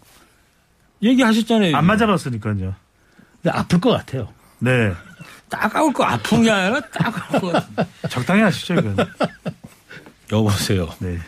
얘기하셨잖아요. 1.03 1.77
안 1.77 1.85
맞아봤으니까요. 1.85 2.55
근데 2.55 2.75
아플 3.59 3.79
것 3.79 3.91
같아요. 3.91 4.29
네. 4.59 4.93
따가울 5.51 5.93
거 5.93 6.05
아픈 6.05 6.43
게 6.43 6.51
아니라 6.51 6.81
따가울 6.81 7.53
거. 7.53 7.63
적당히 8.09 8.41
하시죠, 8.41 8.75
이건. 8.75 8.97
여보세요. 10.33 10.89
네. 10.99 11.19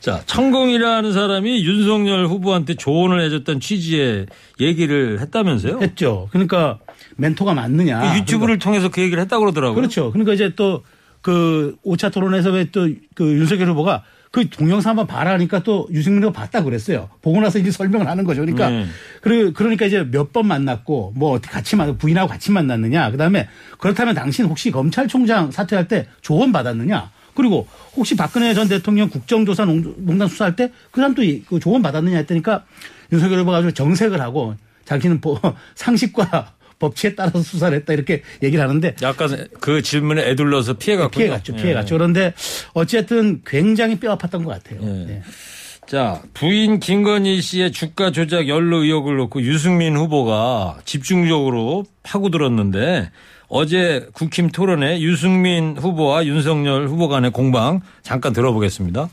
자, 0.00 0.22
천공이라는 0.24 1.12
사람이 1.12 1.64
윤석열 1.64 2.26
후보한테 2.26 2.74
조언을 2.74 3.20
해줬던 3.20 3.60
취지의 3.60 4.26
얘기를 4.58 5.20
했다면서요? 5.20 5.80
했죠. 5.82 6.28
그러니까 6.32 6.78
멘토가 7.16 7.54
맞느냐. 7.54 8.12
그 8.12 8.18
유튜브를 8.18 8.58
통해서 8.58 8.88
그 8.90 9.00
얘기를 9.00 9.20
했다고 9.22 9.40
그러더라고요. 9.40 9.74
그렇죠. 9.74 10.10
그러니까 10.12 10.32
이제 10.34 10.54
또 10.54 10.82
그 11.22 11.74
5차 11.84 12.12
토론에서 12.12 12.50
왜 12.52 12.66
또 12.70 12.86
그 13.16 13.24
윤석열 13.24 13.68
후보가 13.70 14.04
그 14.30 14.48
동영상 14.48 14.90
한번 14.90 15.08
봐라 15.08 15.32
하니까 15.32 15.60
또 15.64 15.88
유승민 15.90 16.22
후보가 16.22 16.38
봤다 16.40 16.62
그랬어요. 16.62 17.08
보고 17.20 17.40
나서 17.40 17.58
이제 17.58 17.72
설명을 17.72 18.06
하는 18.06 18.22
거죠. 18.22 18.42
그러니까 18.42 18.70
네. 18.70 18.86
그리고 19.22 19.52
그러니까 19.52 19.86
이제 19.86 20.04
몇 20.04 20.32
번 20.32 20.46
만났고 20.46 21.14
뭐 21.16 21.32
어떻게 21.32 21.50
같이 21.50 21.74
만 21.74 21.98
부인하고 21.98 22.28
같이 22.28 22.52
만났느냐. 22.52 23.10
그다음에 23.10 23.48
그렇다면 23.78 24.14
당신 24.14 24.44
혹시 24.46 24.70
검찰총장 24.70 25.50
사퇴할 25.50 25.88
때 25.88 26.06
조언 26.22 26.52
받았느냐. 26.52 27.10
그리고 27.34 27.66
혹시 27.96 28.14
박근혜 28.14 28.54
전 28.54 28.68
대통령 28.68 29.08
국정조사 29.08 29.64
농- 29.64 29.94
농단 29.98 30.28
수사할 30.28 30.54
때 30.54 30.70
그 30.92 31.00
사람도 31.00 31.24
이- 31.24 31.42
그 31.48 31.58
조언 31.58 31.82
받았느냐 31.82 32.18
했더니까 32.18 32.62
윤석열 33.12 33.40
후보가 33.40 33.56
아주 33.58 33.72
정색을 33.72 34.20
하고 34.20 34.54
자기는 34.84 35.18
뭐 35.20 35.40
상식과 35.74 36.52
법치에 36.78 37.14
따라서 37.14 37.42
수사를 37.42 37.76
했다 37.78 37.92
이렇게 37.92 38.22
얘기를 38.42 38.62
하는데 38.62 38.94
약간 39.02 39.46
그 39.60 39.82
질문에 39.82 40.22
애둘러서 40.30 40.74
피해갔군요. 40.74 41.24
피해갔죠. 41.24 41.56
피해갔죠. 41.56 41.94
그런데 41.94 42.34
어쨌든 42.74 43.42
굉장히 43.46 43.98
뼈 43.98 44.16
아팠던 44.16 44.44
것 44.44 44.62
같아요. 44.62 44.80
네. 44.82 45.22
자, 45.86 46.20
부인 46.34 46.80
김건희 46.80 47.40
씨의 47.40 47.70
주가 47.70 48.10
조작 48.10 48.48
연루 48.48 48.84
의혹을 48.84 49.16
놓고 49.16 49.42
유승민 49.42 49.96
후보가 49.96 50.78
집중적으로 50.84 51.84
파고들었는데 52.02 53.10
어제 53.48 54.08
국힘 54.12 54.50
토론에 54.50 55.00
유승민 55.00 55.76
후보와 55.78 56.26
윤석열 56.26 56.88
후보 56.88 57.08
간의 57.08 57.30
공방 57.30 57.80
잠깐 58.02 58.32
들어보겠습니다. 58.32 59.08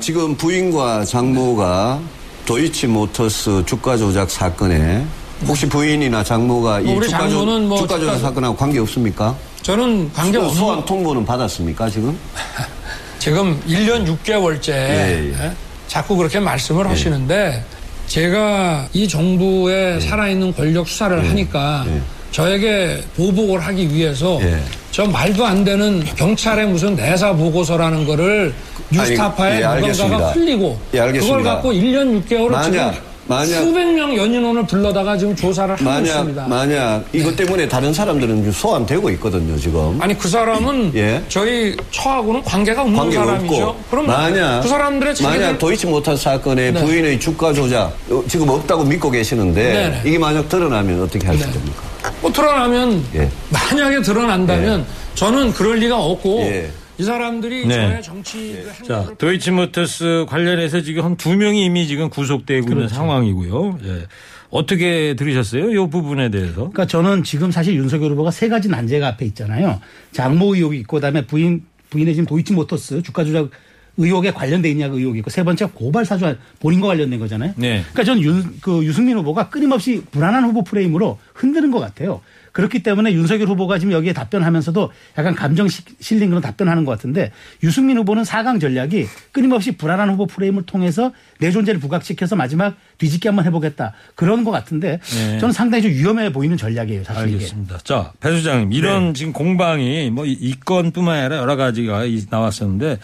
지금 0.00 0.36
부인과 0.36 1.04
장모가 1.06 2.02
도이치모터스 2.44 3.64
주가 3.64 3.96
조작 3.96 4.30
사건에 4.30 5.04
혹시 5.46 5.68
부인이나 5.68 6.24
장모가 6.24 6.80
이뭐 6.80 6.96
우리 6.96 7.06
주가, 7.08 7.28
조, 7.28 7.28
장모는 7.28 7.68
뭐 7.68 7.78
주가 7.78 7.98
조작 7.98 8.14
주가- 8.16 8.28
사건하고 8.28 8.56
관계 8.56 8.78
없습니까? 8.78 9.34
저는 9.62 10.12
관계 10.12 10.38
없는 10.38 10.54
소환 10.54 10.84
통보는 10.84 11.24
받았습니까 11.26 11.90
지금? 11.90 12.16
지금 13.18 13.60
1년 13.68 14.06
6개월째 14.06 14.68
예, 14.70 15.32
예. 15.36 15.52
자꾸 15.88 16.16
그렇게 16.16 16.38
말씀을 16.40 16.88
하시는데 16.88 17.64
제가 18.06 18.86
이 18.92 19.08
정부의 19.08 20.00
살아있는 20.00 20.54
권력 20.54 20.86
수사를 20.88 21.22
예. 21.24 21.28
하니까 21.28 21.84
저에게 22.30 23.02
보복을 23.16 23.60
하기 23.60 23.92
위해서 23.92 24.38
예. 24.42 24.60
저 24.92 25.04
말도 25.04 25.44
안 25.44 25.64
되는 25.64 26.04
경찰의 26.16 26.66
무슨 26.68 26.94
내사 26.94 27.32
보고서라는 27.32 28.06
거를 28.06 28.54
뉴스타파에 28.90 29.62
아니, 29.64 29.86
예, 29.88 29.90
누군가가. 29.92 30.30
흘리고 30.32 30.78
예. 30.94 31.00
그걸 31.12 31.42
갖고 31.42 31.72
1년 31.72 32.24
6개월을 32.24 32.50
만약, 32.50 32.70
지금 32.92 32.92
만약- 33.28 33.46
수백 33.62 33.92
명 33.92 34.16
연인원을 34.16 34.66
불러다가 34.66 35.16
지금 35.18 35.34
조사를 35.34 35.74
하고 35.74 35.82
만약 35.84 36.04
있습니다. 36.06 36.46
만약 36.46 37.04
이것 37.12 37.34
때문에 37.34 37.66
다른 37.68 37.92
사람들은 37.92 38.52
소환되고 38.52 39.10
있거든요 39.10 39.56
지금. 39.58 40.00
아니 40.00 40.16
그 40.16 40.28
사람은 40.28 40.92
예. 40.94 41.22
저희 41.28 41.76
처하고는 41.90 42.42
관계가 42.42 42.82
없는 42.82 42.96
관계가 42.96 43.24
사람이죠. 43.26 43.54
없고 43.64 43.82
그럼 43.90 44.06
만약 44.06 44.60
그 44.60 44.68
사람들의 44.68 45.14
만약 45.22 45.38
자기들 45.38 45.58
도이치모터스 45.58 46.22
사건의 46.22 46.72
네. 46.72 46.80
부인의 46.84 47.18
주가 47.20 47.52
조작 47.52 47.92
어, 48.10 48.22
지금 48.28 48.48
없다고 48.48 48.84
믿고 48.84 49.10
계시는데 49.10 49.62
네네. 49.72 50.02
이게 50.04 50.18
만약 50.18 50.48
드러나면 50.48 51.02
어떻게 51.02 51.26
하실 51.26 51.50
겁니까? 51.52 51.82
뭐 52.20 52.32
드러나면 52.32 53.04
예. 53.16 53.28
만약에 53.50 54.02
드러난다면 54.02 54.86
저는 55.16 55.52
그럴 55.52 55.78
리가 55.78 55.96
없고 55.98 56.42
예. 56.42 56.70
이 56.98 57.02
사람들이 57.02 57.66
네. 57.66 57.74
저의 57.74 58.02
정치 58.02 58.64
그 58.80 58.86
자, 58.86 59.12
도이치모터스 59.18 60.26
관련해서 60.28 60.80
지금 60.80 61.04
한 61.04 61.16
두 61.16 61.34
명이 61.36 61.64
이미 61.64 61.86
지금 61.86 62.08
구속되고 62.08 62.68
있는 62.70 62.88
상황이고요. 62.88 63.78
예. 63.84 64.06
어떻게 64.50 65.14
들으셨어요? 65.16 65.70
이 65.72 65.90
부분에 65.90 66.30
대해서? 66.30 66.54
그러니까 66.54 66.86
저는 66.86 67.24
지금 67.24 67.50
사실 67.50 67.74
윤석열 67.74 68.12
후보가 68.12 68.30
세 68.30 68.48
가지 68.48 68.68
난제가 68.68 69.08
앞에 69.08 69.26
있잖아요. 69.26 69.80
장모 70.12 70.54
의혹이 70.54 70.78
있고 70.80 70.96
그다음에 70.98 71.26
부인 71.26 71.64
부인의 71.90 72.14
지금 72.14 72.26
도이치모터스 72.26 73.02
주가 73.02 73.24
조작 73.24 73.50
의혹에 73.98 74.30
관련돼 74.30 74.70
있냐 74.70 74.88
그 74.88 74.98
의혹이 74.98 75.18
있고 75.20 75.30
세 75.30 75.42
번째 75.42 75.66
고발 75.74 76.04
사주 76.04 76.36
본인과 76.60 76.86
관련된 76.88 77.18
거잖아요. 77.18 77.54
네. 77.56 77.80
그러니까 77.92 78.04
저는 78.04 78.22
윤, 78.22 78.56
그 78.60 78.84
유승민 78.84 79.16
후보가 79.18 79.48
끊임없이 79.48 80.02
불안한 80.10 80.44
후보 80.44 80.62
프레임으로 80.64 81.18
흔드는 81.34 81.70
것 81.70 81.80
같아요. 81.80 82.20
그렇기 82.56 82.82
때문에 82.82 83.12
윤석열 83.12 83.48
후보가 83.48 83.78
지금 83.78 83.92
여기에 83.92 84.14
답변하면서도 84.14 84.90
약간 85.18 85.34
감정 85.34 85.68
시- 85.68 85.82
실린 86.00 86.30
그런 86.30 86.40
답변하는 86.40 86.86
것 86.86 86.92
같은데 86.92 87.30
유승민 87.62 87.98
후보는 87.98 88.24
사강 88.24 88.58
전략이 88.60 89.04
끊임없이 89.30 89.72
불안한 89.72 90.08
후보 90.08 90.26
프레임을 90.26 90.62
통해서 90.64 91.12
내 91.38 91.50
존재를 91.50 91.78
부각시켜서 91.80 92.34
마지막 92.34 92.74
뒤집기 92.96 93.28
한번 93.28 93.44
해보겠다 93.44 93.92
그런 94.14 94.42
것 94.42 94.52
같은데 94.52 95.00
네. 95.02 95.38
저는 95.38 95.52
상당히 95.52 95.82
좀 95.82 95.90
위험해 95.92 96.32
보이는 96.32 96.56
전략이에요. 96.56 97.04
사실 97.04 97.24
이게. 97.28 97.34
알겠습니다. 97.34 97.76
자, 97.84 98.12
배 98.20 98.34
수장님, 98.34 98.72
이런 98.72 99.12
지금 99.12 99.34
공방이 99.34 100.08
뭐 100.10 100.24
이 100.24 100.54
건뿐만 100.64 101.18
아니라 101.18 101.36
여러 101.36 101.56
가지가 101.56 102.06
이- 102.06 102.24
나왔었는데 102.30 102.98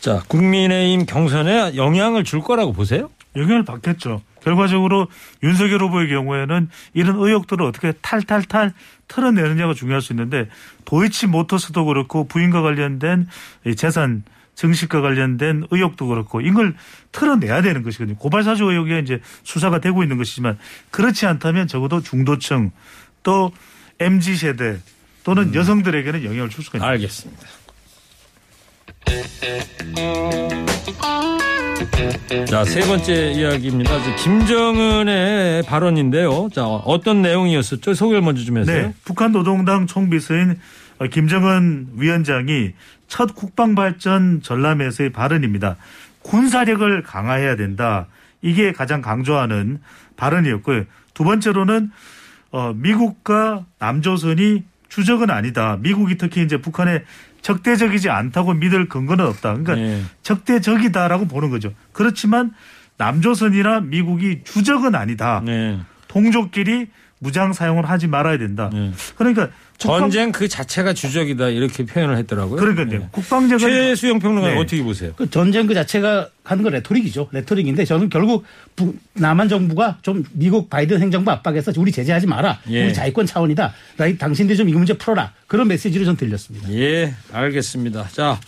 자, 0.00 0.20
국민의힘 0.26 1.06
경선에 1.06 1.76
영향을 1.76 2.24
줄 2.24 2.40
거라고 2.40 2.72
보세요? 2.72 3.08
영향을 3.36 3.64
받겠죠. 3.64 4.20
결과적으로 4.44 5.08
윤석열 5.42 5.82
후보의 5.82 6.08
경우에는 6.08 6.68
이런 6.92 7.16
의혹들을 7.16 7.64
어떻게 7.64 7.92
탈탈탈 7.92 8.72
털어내느냐가 9.08 9.74
중요할 9.74 10.02
수 10.02 10.12
있는데 10.12 10.48
도이치 10.84 11.26
모터스도 11.26 11.84
그렇고 11.86 12.28
부인과 12.28 12.62
관련된 12.62 13.26
이 13.66 13.74
재산 13.74 14.22
증식과 14.54 15.00
관련된 15.00 15.66
의혹도 15.70 16.06
그렇고 16.06 16.40
이걸 16.40 16.76
털어내야 17.10 17.62
되는 17.62 17.82
것이거든요. 17.82 18.16
고발사주 18.18 18.64
의혹이 18.64 19.00
이제 19.00 19.20
수사가 19.42 19.80
되고 19.80 20.02
있는 20.02 20.16
것이지만 20.16 20.58
그렇지 20.90 21.26
않다면 21.26 21.66
적어도 21.66 22.00
중도층 22.00 22.70
또 23.22 23.50
MZ 23.98 24.36
세대 24.36 24.78
또는 25.24 25.54
여성들에게는 25.54 26.24
영향을 26.24 26.50
줄 26.50 26.62
수가 26.62 26.78
있습니다. 26.78 26.86
알겠습니다. 26.86 27.63
자, 32.46 32.64
세 32.64 32.80
번째 32.80 33.32
이야기입니다. 33.32 33.90
김정은의 34.16 35.62
발언인데요. 35.64 36.48
자, 36.52 36.64
어떤 36.64 37.22
내용이었었죠? 37.22 37.94
소개를 37.94 38.22
먼저 38.22 38.44
좀 38.44 38.58
해주세요. 38.58 38.88
네, 38.88 38.94
북한 39.04 39.32
노동당 39.32 39.86
총비서인 39.86 40.58
어, 40.98 41.06
김정은 41.06 41.88
위원장이 41.96 42.72
첫 43.08 43.34
국방발전 43.34 44.42
전람회에서의 44.42 45.10
발언입니다. 45.10 45.76
군사력을 46.22 47.02
강화해야 47.02 47.56
된다. 47.56 48.06
이게 48.42 48.72
가장 48.72 49.02
강조하는 49.02 49.80
발언이었고요. 50.16 50.84
두 51.12 51.24
번째로는 51.24 51.90
어, 52.52 52.72
미국과 52.74 53.64
남조선이 53.78 54.62
주적은 54.88 55.30
아니다. 55.30 55.76
미국이 55.80 56.16
특히 56.16 56.42
이제 56.42 56.56
북한에 56.58 57.02
적대적이지 57.44 58.08
않다고 58.08 58.54
믿을 58.54 58.88
근거는 58.88 59.26
없다. 59.26 59.50
그러니까 59.52 59.74
네. 59.74 60.02
적대적이다라고 60.22 61.26
보는 61.26 61.50
거죠. 61.50 61.72
그렇지만 61.92 62.52
남조선이나 62.96 63.80
미국이 63.80 64.40
주적은 64.44 64.94
아니다. 64.94 65.42
네. 65.44 65.78
동족끼리 66.08 66.88
무장 67.24 67.54
사용을 67.54 67.88
하지 67.88 68.06
말아야 68.06 68.36
된다. 68.36 68.70
그러니까 69.16 69.48
국방- 69.80 70.00
전쟁 70.02 70.30
그 70.30 70.46
자체가 70.46 70.92
주적이다 70.92 71.48
이렇게 71.48 71.84
표현을 71.86 72.16
했더라고요. 72.18 72.60
그러니까요. 72.60 73.08
국방력은 73.10 73.58
최수영 73.58 74.18
평론가 74.20 74.50
네. 74.50 74.56
어떻게 74.58 74.82
보세요? 74.82 75.12
그 75.16 75.28
전쟁 75.30 75.66
그 75.66 75.72
자체가 75.74 76.28
하는 76.44 76.62
건 76.62 76.74
레토릭이죠. 76.74 77.28
레토릭인데 77.32 77.84
저는 77.86 78.08
결국 78.10 78.44
북- 78.76 78.96
남한 79.14 79.48
정부가 79.48 79.98
좀 80.02 80.22
미국 80.32 80.68
바이든 80.70 81.00
행정부 81.00 81.30
압박해서 81.30 81.72
우리 81.78 81.90
제재하지 81.90 82.26
마라. 82.26 82.60
예. 82.70 82.84
우리 82.84 82.94
자위권 82.94 83.24
차원이다. 83.26 83.72
나 83.96 84.16
당신들이 84.16 84.56
좀이 84.58 84.72
문제 84.74 84.92
풀어라. 84.92 85.32
그런 85.46 85.66
메시지를 85.66 86.04
전 86.06 86.16
들렸습니다. 86.16 86.70
예, 86.72 87.14
알겠습니다. 87.32 88.08
자, 88.12 88.38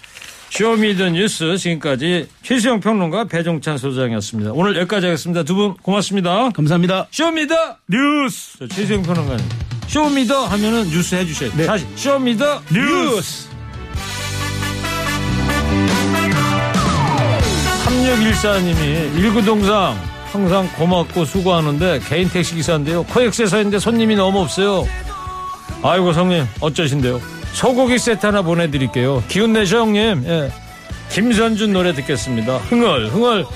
Show 0.51 0.77
Me 0.77 0.91
The 0.91 1.11
뉴스 1.11 1.57
지금까지 1.59 2.29
최수영 2.43 2.81
평론가 2.81 3.25
배종찬 3.25 3.79
소장이었습니다. 3.79 4.53
오늘 4.53 4.77
여기까지 4.77 5.07
하겠습니다. 5.07 5.43
두 5.43 5.55
분 5.57 5.75
고맙습니다. 5.75 6.51
감사합니다. 6.51 7.07
Show 7.11 7.30
Me 7.30 7.40
The 7.40 7.55
뉴스. 7.91 8.59
자, 8.61 8.75
최수영 8.75 9.03
평론가님. 9.03 9.45
Show 9.89 10.14
Me 10.14 10.27
The 10.27 10.47
하면은 10.47 10.85
뉴스 10.91 11.15
해주셔야 11.15 11.51
돼요. 11.53 11.67
다시 11.67 11.87
Show 11.97 12.26
Me 12.26 12.41
The 12.41 12.63
뉴스. 12.73 13.49
3614님이 17.87 19.17
일구동상 19.19 19.97
항상 20.33 20.69
고맙고 20.77 21.25
수고하는데 21.25 22.01
개인 22.09 22.29
택시 22.29 22.55
기사인데요. 22.55 23.03
코엑스에서인데 23.05 23.79
손님이 23.79 24.17
너무 24.17 24.41
없어요. 24.41 24.87
아이고 25.83 26.13
성님 26.13 26.45
어쩌신데요? 26.61 27.21
소고기 27.57 27.99
세트 27.99 28.27
하나 28.27 28.43
보내드릴게요. 28.43 29.25
기운 29.29 29.55
내셔 29.55 29.79
형님. 29.79 30.25
예. 30.27 30.53
김선준 31.09 31.73
노래 31.73 31.95
듣겠습니다. 31.95 32.59
흥얼 32.59 33.07
흥얼. 33.07 33.47